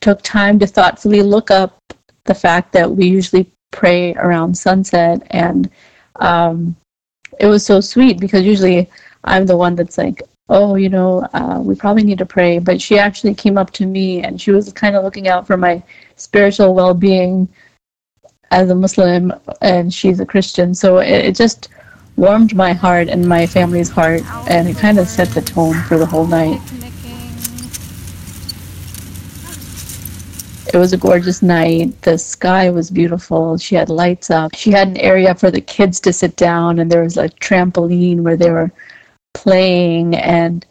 took 0.00 0.20
time 0.22 0.58
to 0.58 0.66
thoughtfully 0.66 1.22
look 1.22 1.50
up 1.50 1.78
the 2.24 2.34
fact 2.34 2.72
that 2.72 2.90
we 2.90 3.06
usually 3.06 3.50
pray 3.70 4.14
around 4.14 4.56
sunset. 4.56 5.26
And 5.30 5.70
um, 6.16 6.76
it 7.40 7.46
was 7.46 7.64
so 7.64 7.80
sweet 7.80 8.20
because 8.20 8.44
usually 8.44 8.88
i'm 9.24 9.46
the 9.46 9.56
one 9.56 9.74
that's 9.74 9.98
like 9.98 10.22
oh 10.50 10.76
you 10.76 10.88
know 10.88 11.26
uh, 11.32 11.58
we 11.60 11.74
probably 11.74 12.04
need 12.04 12.18
to 12.18 12.26
pray. 12.26 12.58
But 12.58 12.80
she 12.80 12.98
actually 12.98 13.34
came 13.34 13.56
up 13.56 13.70
to 13.72 13.86
me 13.86 14.22
and 14.22 14.40
she 14.40 14.50
was 14.50 14.72
kind 14.72 14.94
of 14.94 15.04
looking 15.04 15.28
out 15.28 15.46
for 15.46 15.56
my 15.56 15.82
spiritual 16.16 16.74
well-being 16.74 17.48
as 18.54 18.70
a 18.70 18.74
Muslim 18.74 19.32
and 19.60 19.92
she's 19.92 20.20
a 20.20 20.26
Christian. 20.26 20.74
So 20.74 20.98
it, 20.98 21.24
it 21.28 21.34
just 21.34 21.68
warmed 22.16 22.54
my 22.54 22.72
heart 22.72 23.08
and 23.08 23.28
my 23.28 23.46
family's 23.46 23.90
heart, 23.90 24.22
and 24.48 24.68
it 24.68 24.76
kind 24.76 24.98
of 24.98 25.08
set 25.08 25.28
the 25.30 25.42
tone 25.42 25.74
for 25.88 25.98
the 25.98 26.06
whole 26.06 26.28
night. 26.28 26.60
It 30.72 30.78
was 30.78 30.92
a 30.92 30.96
gorgeous 30.96 31.42
night. 31.42 32.00
The 32.02 32.16
sky 32.16 32.70
was 32.70 32.90
beautiful. 32.90 33.58
She 33.58 33.74
had 33.74 33.88
lights 33.88 34.30
up. 34.30 34.54
She 34.54 34.70
had 34.70 34.88
an 34.88 34.98
area 34.98 35.34
for 35.34 35.50
the 35.50 35.60
kids 35.60 35.98
to 36.00 36.12
sit 36.12 36.36
down, 36.36 36.78
and 36.78 36.90
there 36.90 37.02
was 37.02 37.16
a 37.16 37.28
trampoline 37.28 38.20
where 38.20 38.36
they 38.36 38.50
were 38.50 38.70
playing. 39.34 40.14
And 40.14 40.64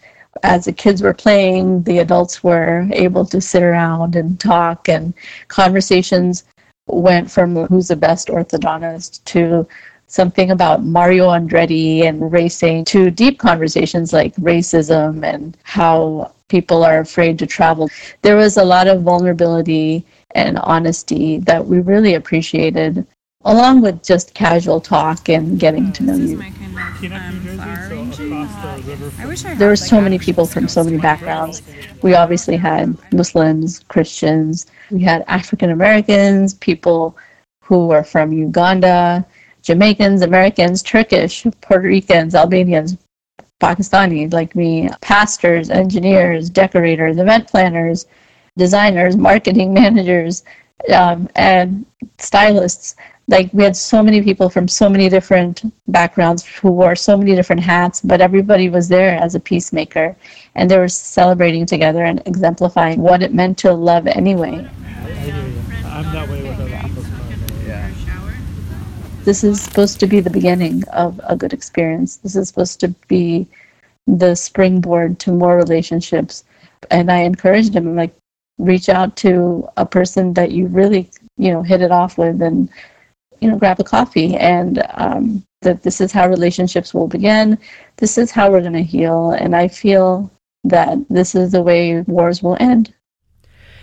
as 0.44 0.66
the 0.66 0.74
kids 0.74 1.02
were 1.02 1.14
playing, 1.14 1.84
the 1.84 2.00
adults 2.00 2.44
were 2.44 2.88
able 2.94 3.26
to 3.26 3.40
sit 3.42 3.64
around 3.64 4.16
and 4.16 4.40
talk, 4.40 4.88
and 4.88 5.14
conversations 5.50 6.44
went 6.88 7.32
from 7.32 7.56
who's 7.68 7.88
the 7.88 7.96
best 7.96 8.28
orthodontist 8.28 9.24
to 9.26 9.68
something 10.08 10.52
about 10.52 10.84
Mario 10.84 11.30
Andretti 11.30 12.04
and 12.04 12.32
racing 12.32 12.86
to 12.86 13.10
deep 13.10 13.40
conversations 13.40 14.14
like 14.14 14.36
racism 14.36 15.24
and 15.24 15.58
how 15.64 16.32
people 16.50 16.84
are 16.84 17.00
afraid 17.00 17.40
to 17.40 17.48
travel. 17.48 17.90
There 18.22 18.36
was 18.36 18.58
a 18.58 18.66
lot 18.66 18.88
of 18.88 19.02
vulnerability 19.02 20.06
and 20.36 20.60
honesty 20.60 21.40
that 21.40 21.66
we 21.66 21.80
really 21.80 22.14
appreciated, 22.16 23.08
along 23.46 23.82
with 23.82 24.04
just 24.04 24.34
casual 24.34 24.82
talk 24.82 25.30
and 25.30 25.60
getting 25.60 25.92
to 25.94 26.04
know 26.04 26.16
you. 26.16 26.44
There 28.18 29.70
were 29.70 29.76
so 29.76 30.00
many 30.00 30.20
people 30.20 30.46
from 30.46 30.68
so 30.68 30.84
many 30.84 30.98
backgrounds. 30.98 31.62
We 32.02 32.16
obviously 32.16 32.58
had 32.58 32.96
Muslims, 33.12 33.80
Christians, 33.88 34.68
we 34.92 35.02
had 35.02 35.24
African 35.28 35.72
Americans, 35.72 36.54
people 36.54 37.18
who 37.64 37.88
were 37.88 38.04
from 38.04 38.32
Uganda, 38.32 39.26
Jamaicans, 39.64 40.22
Americans, 40.22 40.84
Turkish, 40.84 41.46
Puerto 41.62 41.88
Ricans, 41.88 42.36
Albanians, 42.36 42.98
Pakistani 43.62 44.32
like 44.32 44.56
me, 44.56 44.90
pastors, 45.02 45.70
engineers, 45.70 46.50
decorators, 46.50 47.18
event 47.18 47.48
planners, 47.48 48.06
designers, 48.58 49.16
marketing 49.16 49.74
managers, 49.82 50.44
um, 50.94 51.30
and 51.36 51.86
stylists 52.20 52.96
like 53.28 53.50
we 53.54 53.64
had 53.64 53.76
so 53.76 54.04
many 54.04 54.22
people 54.22 54.50
from 54.50 54.68
so 54.68 54.90
many 54.90 55.08
different 55.10 55.64
backgrounds 55.88 56.46
who 56.46 56.72
wore 56.72 56.96
so 56.96 57.18
many 57.18 57.36
different 57.36 57.62
hats 57.62 58.02
but 58.02 58.22
everybody 58.22 58.70
was 58.70 58.90
there 58.90 59.16
as 59.18 59.36
a 59.36 59.40
peacemaker. 59.40 60.16
And 60.56 60.70
they 60.70 60.78
were 60.78 60.90
celebrating 60.90 61.66
together 61.66 62.04
and 62.04 62.22
exemplifying 62.26 63.00
what 63.00 63.24
it 63.24 63.34
meant 63.34 63.58
to 63.60 63.74
love 63.74 64.08
anyway. 64.08 64.70
I'm 65.86 66.12
that 66.12 66.28
way 66.30 66.44
with 66.44 66.60
other 66.60 66.70
yeah 66.70 67.90
this 69.24 69.44
is 69.44 69.62
supposed 69.62 70.02
to 70.02 70.08
be 70.08 70.20
the 70.20 70.30
beginning 70.30 70.84
of 70.90 71.20
a 71.24 71.38
good 71.38 71.54
experience. 71.54 72.18
This 72.18 72.36
is 72.36 72.50
supposed 72.50 72.82
to 72.82 72.90
be 73.08 73.48
the 74.06 74.36
springboard 74.36 75.18
to 75.20 75.32
more 75.32 75.56
relationships. 75.56 76.44
And 76.92 77.10
i 77.10 77.20
encouraged 77.20 77.74
him 77.74 77.96
like 77.96 78.14
reach 78.58 78.90
out 78.90 79.16
to 79.18 79.68
a 79.78 79.86
person 79.86 80.34
that 80.34 80.52
you 80.52 80.68
really 80.68 81.10
you 81.38 81.52
know 81.52 81.64
hit 81.64 81.82
it 81.82 81.92
off 81.92 82.18
with 82.18 82.42
and 82.42 82.70
you 83.44 83.52
know, 83.52 83.58
grab 83.58 83.78
a 83.78 83.84
coffee 83.84 84.36
and 84.38 84.82
um, 84.94 85.46
that 85.64 85.84
this 85.84 86.00
is 86.00 86.14
how 86.14 86.30
relationships 86.30 86.94
will 86.94 87.10
begin. 87.10 87.58
This 87.98 88.18
is 88.18 88.32
how 88.32 88.50
we're 88.50 88.62
going 88.62 88.72
to 88.72 88.84
heal. 88.84 89.32
And 89.32 89.54
I 89.54 89.68
feel 89.68 90.32
that 90.64 90.98
this 91.10 91.36
is 91.36 91.52
the 91.52 91.62
way 91.62 92.02
wars 92.04 92.42
will 92.42 92.56
end. 92.62 92.94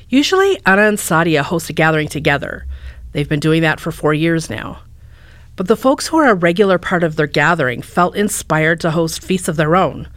Usually, 0.09 0.59
Anna 0.65 0.83
and 0.83 0.97
Sadia 0.97 1.43
host 1.43 1.69
a 1.69 1.75
gathering 1.75 2.09
together. 2.09 2.65
They've 3.13 3.29
been 3.29 3.39
doing 3.39 3.61
that 3.61 3.81
for 3.81 3.93
four 3.93 4.15
years 4.15 4.49
now. 4.49 4.81
But 5.57 5.69
the 5.69 5.77
folks 5.77 6.07
who 6.07 6.17
are 6.17 6.31
a 6.31 6.35
regular 6.35 6.79
part 6.79 7.05
of 7.05 7.17
their 7.17 7.27
gathering 7.27 7.83
felt 7.83 8.17
inspired 8.17 8.81
to 8.81 8.93
host 8.93 9.23
feasts 9.23 9.47
of 9.47 9.57
their 9.57 9.77
own. 9.77 10.09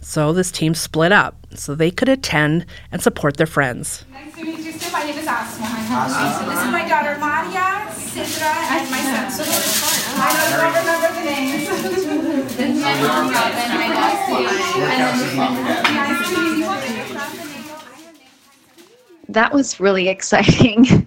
So 0.00 0.32
this 0.32 0.52
team 0.52 0.74
split 0.74 1.10
up 1.10 1.44
so 1.54 1.74
they 1.74 1.90
could 1.90 2.08
attend 2.08 2.66
and 2.92 3.02
support 3.02 3.36
their 3.36 3.46
friends. 3.48 4.04
Nice 4.12 4.34
to 4.36 4.44
meet 4.44 4.58
you, 4.60 4.72
My 4.92 5.02
name 5.02 5.18
is 5.18 5.26
Asma. 5.26 5.66
Awesome. 5.66 6.44
So 6.44 6.50
this 6.50 6.64
is 6.64 6.70
my 6.70 6.88
daughter 6.88 7.18
Maria, 7.18 7.71
Sidra, 8.12 8.52
and 8.52 8.90
my 8.90 9.00
son. 9.00 9.30
So 9.30 9.42
I 10.20 10.28
don't 10.36 10.52
remember 10.68 11.08
the 11.16 11.24
names. 11.24 11.72
that 19.32 19.52
was 19.52 19.80
really 19.80 20.08
exciting, 20.16 21.06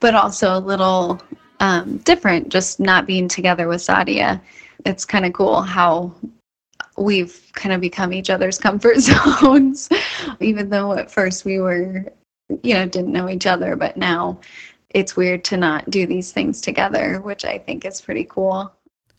but 0.00 0.14
also 0.14 0.56
a 0.56 0.60
little 0.60 1.20
um, 1.60 1.98
different, 1.98 2.48
just 2.48 2.80
not 2.80 3.06
being 3.06 3.28
together 3.28 3.68
with 3.68 3.80
Sadia. 3.80 4.40
It's 4.84 5.04
kind 5.04 5.26
of 5.26 5.32
cool 5.32 5.62
how 5.62 6.14
we've 6.96 7.50
kind 7.54 7.74
of 7.74 7.80
become 7.80 8.12
each 8.12 8.30
other's 8.30 8.58
comfort 8.66 8.98
zones, 9.00 9.88
even 10.40 10.70
though 10.70 10.92
at 10.92 11.10
first 11.10 11.44
we 11.44 11.58
were, 11.58 12.04
you 12.62 12.74
know, 12.74 12.86
didn't 12.86 13.12
know 13.12 13.28
each 13.28 13.46
other. 13.46 13.74
But 13.76 13.96
now 13.96 14.38
it's 14.90 15.16
weird 15.16 15.44
to 15.44 15.56
not 15.56 15.88
do 15.90 16.06
these 16.06 16.32
things 16.32 16.60
together, 16.60 17.20
which 17.20 17.44
I 17.44 17.58
think 17.58 17.84
is 17.84 18.00
pretty 18.00 18.24
cool. 18.24 18.72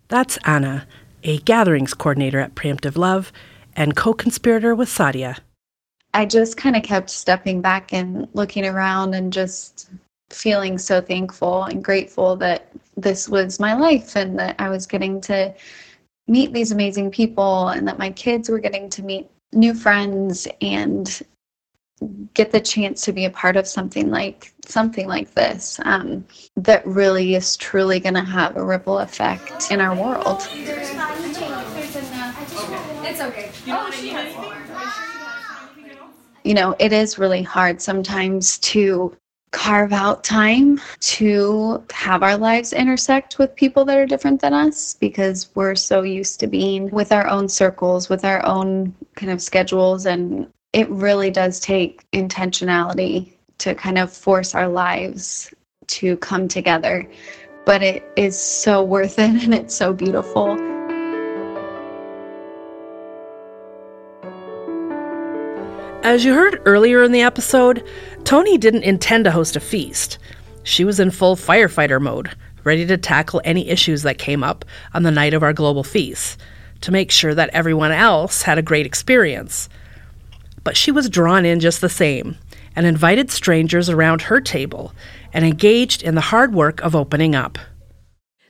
That's 0.08 0.38
Anna, 0.46 0.88
a 1.24 1.40
gatherings 1.40 1.94
coordinator 1.94 2.40
at 2.40 2.56
Preemptive 2.56 2.98
Love 2.98 3.32
and 3.76 3.96
co 3.96 4.14
conspirator 4.14 4.74
with 4.74 4.90
Sadia. 4.90 5.40
I 6.14 6.26
just 6.26 6.58
kind 6.58 6.76
of 6.76 6.84
kept 6.84 7.10
stepping 7.10 7.62
back 7.62 7.94
and 7.94 8.28
looking 8.34 8.66
around 8.66 9.14
and 9.14 9.32
just 9.32 9.90
feeling 10.30 10.78
so 10.78 11.02
thankful 11.02 11.66
and 11.66 11.84
grateful 11.84 12.36
that 12.38 12.72
this 12.96 13.30
was 13.30 13.60
my 13.60 13.74
life 13.74 14.16
and 14.16 14.38
that 14.40 14.56
I 14.60 14.70
was 14.70 14.88
getting 14.88 15.22
to 15.22 15.54
meet 16.28 16.54
these 16.54 16.72
amazing 16.72 17.12
people 17.12 17.70
and 17.70 17.88
that 17.88 18.00
my 18.00 18.10
kids 18.10 18.50
were 18.50 18.60
getting 18.60 18.90
to 18.90 19.04
meet 19.04 19.30
new 19.54 19.74
friends 19.74 20.48
and 20.62 21.22
get 22.34 22.52
the 22.52 22.60
chance 22.60 23.04
to 23.06 23.12
be 23.12 23.26
a 23.26 23.30
part 23.30 23.56
of 23.56 23.68
something 23.68 24.10
like 24.12 24.54
something 24.66 25.08
like 25.08 25.34
this 25.34 25.80
um, 25.86 26.26
that 26.56 26.86
really 26.86 27.36
is 27.36 27.58
truly 27.58 28.00
going 28.00 28.14
to 28.14 28.24
have 28.24 28.56
a 28.56 28.64
ripple 28.64 29.00
effect 29.00 29.72
in 29.72 29.82
our 29.82 29.96
world. 29.96 30.48
It's 33.04 33.22
okay. 33.22 33.52
You 36.44 36.54
know, 36.54 36.76
it 36.80 36.94
is 36.94 37.18
really 37.18 37.42
hard 37.42 37.82
sometimes 37.82 38.60
to 38.60 39.16
carve 39.52 39.94
out 39.94 40.24
time 40.24 40.80
to 41.00 41.84
have 41.92 42.22
our 42.22 42.38
lives 42.38 42.74
intersect 42.74 43.40
with 43.40 43.56
people 43.56 43.86
that 43.86 43.98
are 43.98 44.06
different 44.06 44.42
than 44.42 44.54
us 44.54 44.94
because 44.96 45.50
we're 45.56 45.76
so 45.76 46.04
used 46.04 46.40
to 46.40 46.48
being 46.48 46.90
with 46.92 47.12
our 47.12 47.28
own 47.28 47.50
circles, 47.50 48.10
with 48.10 48.24
our 48.24 48.46
own 48.46 48.94
kind 49.16 49.32
of 49.32 49.42
schedules. 49.42 50.06
And 50.06 50.48
it 50.74 50.90
really 50.90 51.32
does 51.32 51.60
take 51.60 52.10
intentionality 52.12 53.32
to 53.60 53.74
kind 53.76 53.98
of 53.98 54.12
force 54.12 54.54
our 54.54 54.68
lives 54.68 55.54
to 55.88 56.18
come 56.18 56.48
together. 56.48 57.10
But 57.66 57.84
it 57.84 58.04
is 58.16 58.40
so 58.40 58.84
worth 58.84 59.20
it 59.20 59.44
and 59.44 59.54
it's 59.54 59.76
so 59.76 59.94
beautiful. 59.94 60.58
As 66.04 66.24
you 66.24 66.34
heard 66.34 66.62
earlier 66.66 67.04
in 67.04 67.12
the 67.12 67.22
episode, 67.22 67.86
Tony 68.24 68.58
didn't 68.58 68.84
intend 68.84 69.26
to 69.26 69.32
host 69.32 69.58
a 69.58 69.60
feast. 69.60 70.20
She 70.64 70.86
was 70.86 71.02
in 71.02 71.12
full 71.12 71.36
firefighter 71.36 72.00
mode, 72.00 72.34
ready 72.64 72.86
to 72.86 72.98
tackle 72.98 73.42
any 73.44 73.68
issues 73.68 74.04
that 74.04 74.18
came 74.18 74.44
up 74.44 74.64
on 74.94 75.04
the 75.04 75.12
night 75.12 75.34
of 75.34 75.44
our 75.44 75.52
global 75.52 75.84
feast 75.84 76.40
to 76.82 76.92
make 76.92 77.12
sure 77.12 77.34
that 77.34 77.50
everyone 77.50 77.92
else 77.92 78.42
had 78.42 78.58
a 78.58 78.62
great 78.62 78.86
experience. 78.86 79.68
But 80.68 80.76
she 80.76 80.92
was 80.92 81.08
drawn 81.08 81.46
in 81.46 81.62
just 81.62 81.80
the 81.80 81.88
same 81.88 82.36
and 82.76 82.86
invited 82.86 83.32
strangers 83.32 83.90
around 83.90 84.24
her 84.24 84.42
table 84.42 84.92
and 85.32 85.46
engaged 85.46 86.04
in 86.04 86.16
the 86.16 86.20
hard 86.20 86.54
work 86.54 86.82
of 86.82 86.94
opening 86.94 87.36
up. 87.36 87.58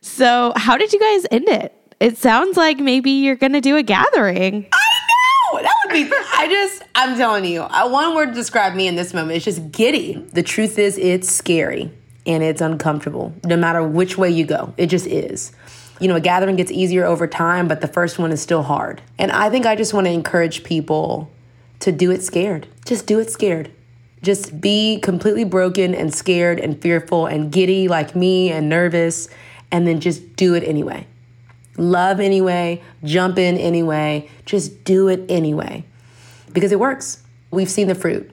So, 0.02 0.52
how 0.56 0.78
did 0.78 0.94
you 0.94 1.00
guys 1.00 1.28
end 1.30 1.48
it? 1.48 1.76
It 2.00 2.18
sounds 2.18 2.58
like 2.58 2.80
maybe 2.80 3.12
you're 3.12 3.36
going 3.36 3.54
to 3.54 3.62
do 3.62 3.78
a 3.78 3.84
gathering. 3.84 4.68
I 4.74 5.54
know! 5.54 5.62
that 5.62 5.76
would 5.86 5.94
be. 5.94 6.12
I 6.34 6.48
just, 6.50 6.82
I'm 6.96 7.16
telling 7.18 7.46
you, 7.46 7.62
uh, 7.62 7.88
one 7.88 8.16
word 8.16 8.30
to 8.30 8.34
describe 8.34 8.74
me 8.74 8.88
in 8.88 8.96
this 8.96 9.14
moment 9.14 9.38
is 9.38 9.46
just 9.46 9.72
giddy. 9.72 10.14
The 10.34 10.42
truth 10.42 10.80
is, 10.80 10.98
it's 10.98 11.30
scary 11.30 11.92
and 12.26 12.42
it's 12.42 12.62
uncomfortable, 12.62 13.32
no 13.46 13.58
matter 13.58 13.84
which 13.84 14.18
way 14.18 14.32
you 14.32 14.48
go. 14.48 14.74
It 14.78 14.88
just 14.88 15.06
is. 15.06 15.52
You 16.00 16.08
know, 16.08 16.16
a 16.16 16.20
gathering 16.20 16.56
gets 16.56 16.72
easier 16.72 17.06
over 17.06 17.28
time, 17.28 17.68
but 17.68 17.82
the 17.82 17.88
first 17.88 18.18
one 18.18 18.32
is 18.32 18.42
still 18.42 18.64
hard. 18.64 19.04
And 19.20 19.32
I 19.32 19.52
think 19.52 19.68
I 19.68 19.76
just 19.76 19.94
want 19.94 20.08
to 20.08 20.12
encourage 20.12 20.64
people 20.64 21.32
to 21.80 21.92
do 21.92 22.12
it 22.12 22.24
scared. 22.24 22.68
Just 22.86 23.06
do 23.06 23.20
it 23.20 23.30
scared. 23.30 23.72
Just 24.22 24.60
be 24.60 25.00
completely 25.02 25.44
broken 25.44 25.94
and 25.94 26.14
scared 26.14 26.60
and 26.60 26.82
fearful 26.82 27.28
and 27.28 27.52
giddy 27.52 27.88
like 27.88 28.16
me 28.16 28.52
and 28.52 28.68
nervous, 28.68 29.30
and 29.72 29.88
then 29.88 30.00
just 30.00 30.36
do 30.36 30.54
it 30.56 30.64
anyway 30.64 31.06
love 31.78 32.20
anyway, 32.20 32.82
jump 33.04 33.38
in 33.38 33.58
anyway, 33.58 34.30
just 34.46 34.84
do 34.84 35.08
it 35.08 35.24
anyway. 35.30 35.86
Because 36.52 36.72
it 36.72 36.80
works. 36.80 37.24
We've 37.52 37.70
seen 37.70 37.88
the 37.88 37.96
fruit. 37.96 38.32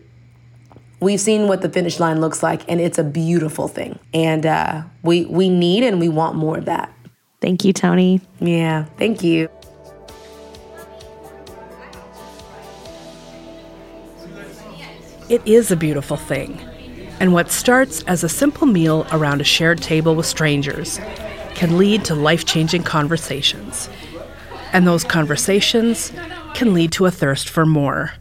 We've 1.00 1.20
seen 1.20 1.48
what 1.48 1.60
the 1.60 1.68
finish 1.68 2.00
line 2.00 2.20
looks 2.20 2.42
like, 2.42 2.62
and 2.68 2.80
it's 2.80 2.98
a 2.98 3.04
beautiful 3.04 3.68
thing. 3.68 3.98
And 4.14 4.46
uh, 4.46 4.84
we 5.02 5.26
we 5.26 5.50
need 5.50 5.84
and 5.84 6.00
we 6.00 6.08
want 6.08 6.36
more 6.36 6.58
of 6.58 6.64
that. 6.64 6.92
Thank 7.40 7.64
you, 7.64 7.72
Tony. 7.74 8.22
Yeah, 8.40 8.84
thank 8.96 9.22
you. 9.22 9.50
It 15.30 15.40
is 15.46 15.70
a 15.70 15.76
beautiful 15.76 16.18
thing. 16.18 16.60
And 17.18 17.32
what 17.32 17.50
starts 17.50 18.02
as 18.02 18.22
a 18.22 18.28
simple 18.28 18.66
meal 18.66 19.06
around 19.10 19.40
a 19.40 19.44
shared 19.44 19.80
table 19.80 20.14
with 20.14 20.26
strangers 20.26 21.00
can 21.54 21.78
lead 21.78 22.04
to 22.04 22.14
life 22.14 22.44
changing 22.44 22.82
conversations. 22.82 23.88
And 24.74 24.86
those 24.86 25.02
conversations 25.02 26.12
can 26.52 26.74
lead 26.74 26.92
to 26.92 27.06
a 27.06 27.10
thirst 27.10 27.48
for 27.48 27.64
more. 27.64 28.12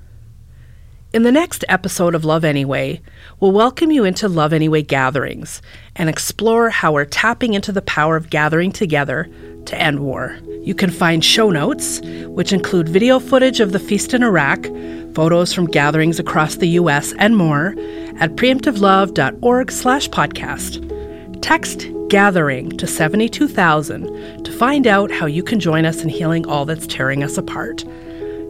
In 1.12 1.24
the 1.24 1.32
next 1.32 1.66
episode 1.68 2.16
of 2.16 2.24
Love 2.24 2.46
Anyway, 2.46 3.02
we'll 3.40 3.52
welcome 3.52 3.92
you 3.92 4.06
into 4.06 4.30
Love 4.30 4.54
Anyway 4.54 4.82
gatherings 4.82 5.62
and 5.98 6.10
explore 6.10 6.70
how 6.70 6.94
we're 6.94 7.04
tapping 7.04 7.54
into 7.54 7.74
the 7.74 7.82
power 7.82 8.16
of 8.16 8.30
gathering 8.30 8.72
together 8.72 9.30
to 9.66 9.80
end 9.80 10.00
war. 10.00 10.40
You 10.62 10.74
can 10.74 10.90
find 10.90 11.24
show 11.24 11.50
notes, 11.50 12.00
which 12.28 12.54
include 12.54 12.88
video 12.88 13.20
footage 13.20 13.60
of 13.60 13.74
the 13.74 13.80
feast 13.80 14.14
in 14.14 14.24
Iraq, 14.24 14.66
photos 15.14 15.54
from 15.54 15.68
gatherings 15.68 16.20
across 16.20 16.56
the 16.56 16.70
US, 16.70 17.14
and 17.20 17.38
more 17.38 17.76
at 18.20 18.36
preemptivelove.org 18.36 19.72
slash 19.72 20.10
podcast. 20.10 21.42
Text 21.42 21.88
gathering 22.10 22.70
to 22.78 22.86
72,000 22.86 24.44
to 24.44 24.52
find 24.52 24.86
out 24.86 25.12
how 25.12 25.26
you 25.26 25.44
can 25.44 25.60
join 25.60 25.86
us 25.86 26.04
in 26.04 26.10
healing 26.10 26.46
all 26.48 26.66
that's 26.66 26.88
tearing 26.88 27.24
us 27.24 27.38
apart. 27.38 27.84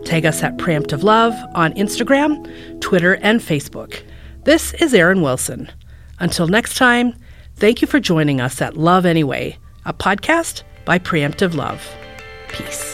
Tag 0.05 0.25
us 0.25 0.43
at 0.43 0.57
Preemptive 0.57 1.03
Love 1.03 1.33
on 1.55 1.73
Instagram, 1.73 2.81
Twitter, 2.81 3.15
and 3.21 3.39
Facebook. 3.39 4.03
This 4.43 4.73
is 4.75 4.93
Erin 4.93 5.21
Wilson. 5.21 5.71
Until 6.19 6.47
next 6.47 6.75
time, 6.77 7.15
thank 7.55 7.81
you 7.81 7.87
for 7.87 7.99
joining 7.99 8.41
us 8.41 8.61
at 8.61 8.75
Love 8.75 9.05
Anyway, 9.05 9.57
a 9.85 9.93
podcast 9.93 10.63
by 10.85 10.99
Preemptive 10.99 11.55
Love. 11.55 11.81
Peace. 12.49 12.92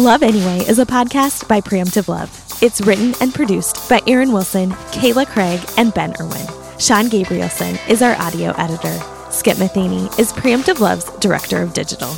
Love 0.00 0.22
Anyway 0.22 0.60
is 0.66 0.78
a 0.78 0.86
podcast 0.86 1.46
by 1.46 1.60
Preemptive 1.60 2.08
Love. 2.08 2.30
It's 2.62 2.80
written 2.80 3.12
and 3.20 3.34
produced 3.34 3.86
by 3.86 4.00
Erin 4.06 4.32
Wilson, 4.32 4.70
Kayla 4.92 5.26
Craig, 5.26 5.60
and 5.76 5.92
Ben 5.92 6.14
Irwin. 6.18 6.46
Sean 6.78 7.10
Gabrielson 7.10 7.78
is 7.86 8.00
our 8.00 8.14
audio 8.14 8.52
editor. 8.56 8.98
Skip 9.30 9.58
Matheny 9.58 10.04
is 10.18 10.32
Preemptive 10.32 10.80
Love's 10.80 11.04
Director 11.18 11.60
of 11.60 11.74
Digital. 11.74 12.10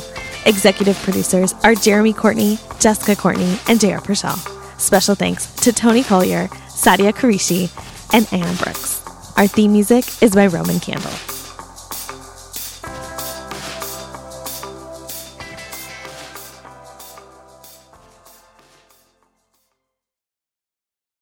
Executive 0.45 0.95
producers 0.99 1.53
are 1.65 1.75
Jeremy 1.75 2.13
Courtney, 2.13 2.57
Jessica 2.79 3.17
Courtney, 3.21 3.57
and 3.67 3.81
J.R. 3.81 3.99
Purcell. 3.99 4.37
Special 4.77 5.13
thanks 5.13 5.53
to 5.55 5.73
Tony 5.73 6.03
Collier, 6.03 6.47
Sadia 6.69 7.11
Qureshi, 7.11 7.69
and 8.13 8.25
Anna 8.31 8.57
Brooks. 8.63 9.05
Our 9.35 9.47
theme 9.47 9.73
music 9.73 10.05
is 10.23 10.33
by 10.33 10.47
Roman 10.47 10.79
Candle. 10.79 11.32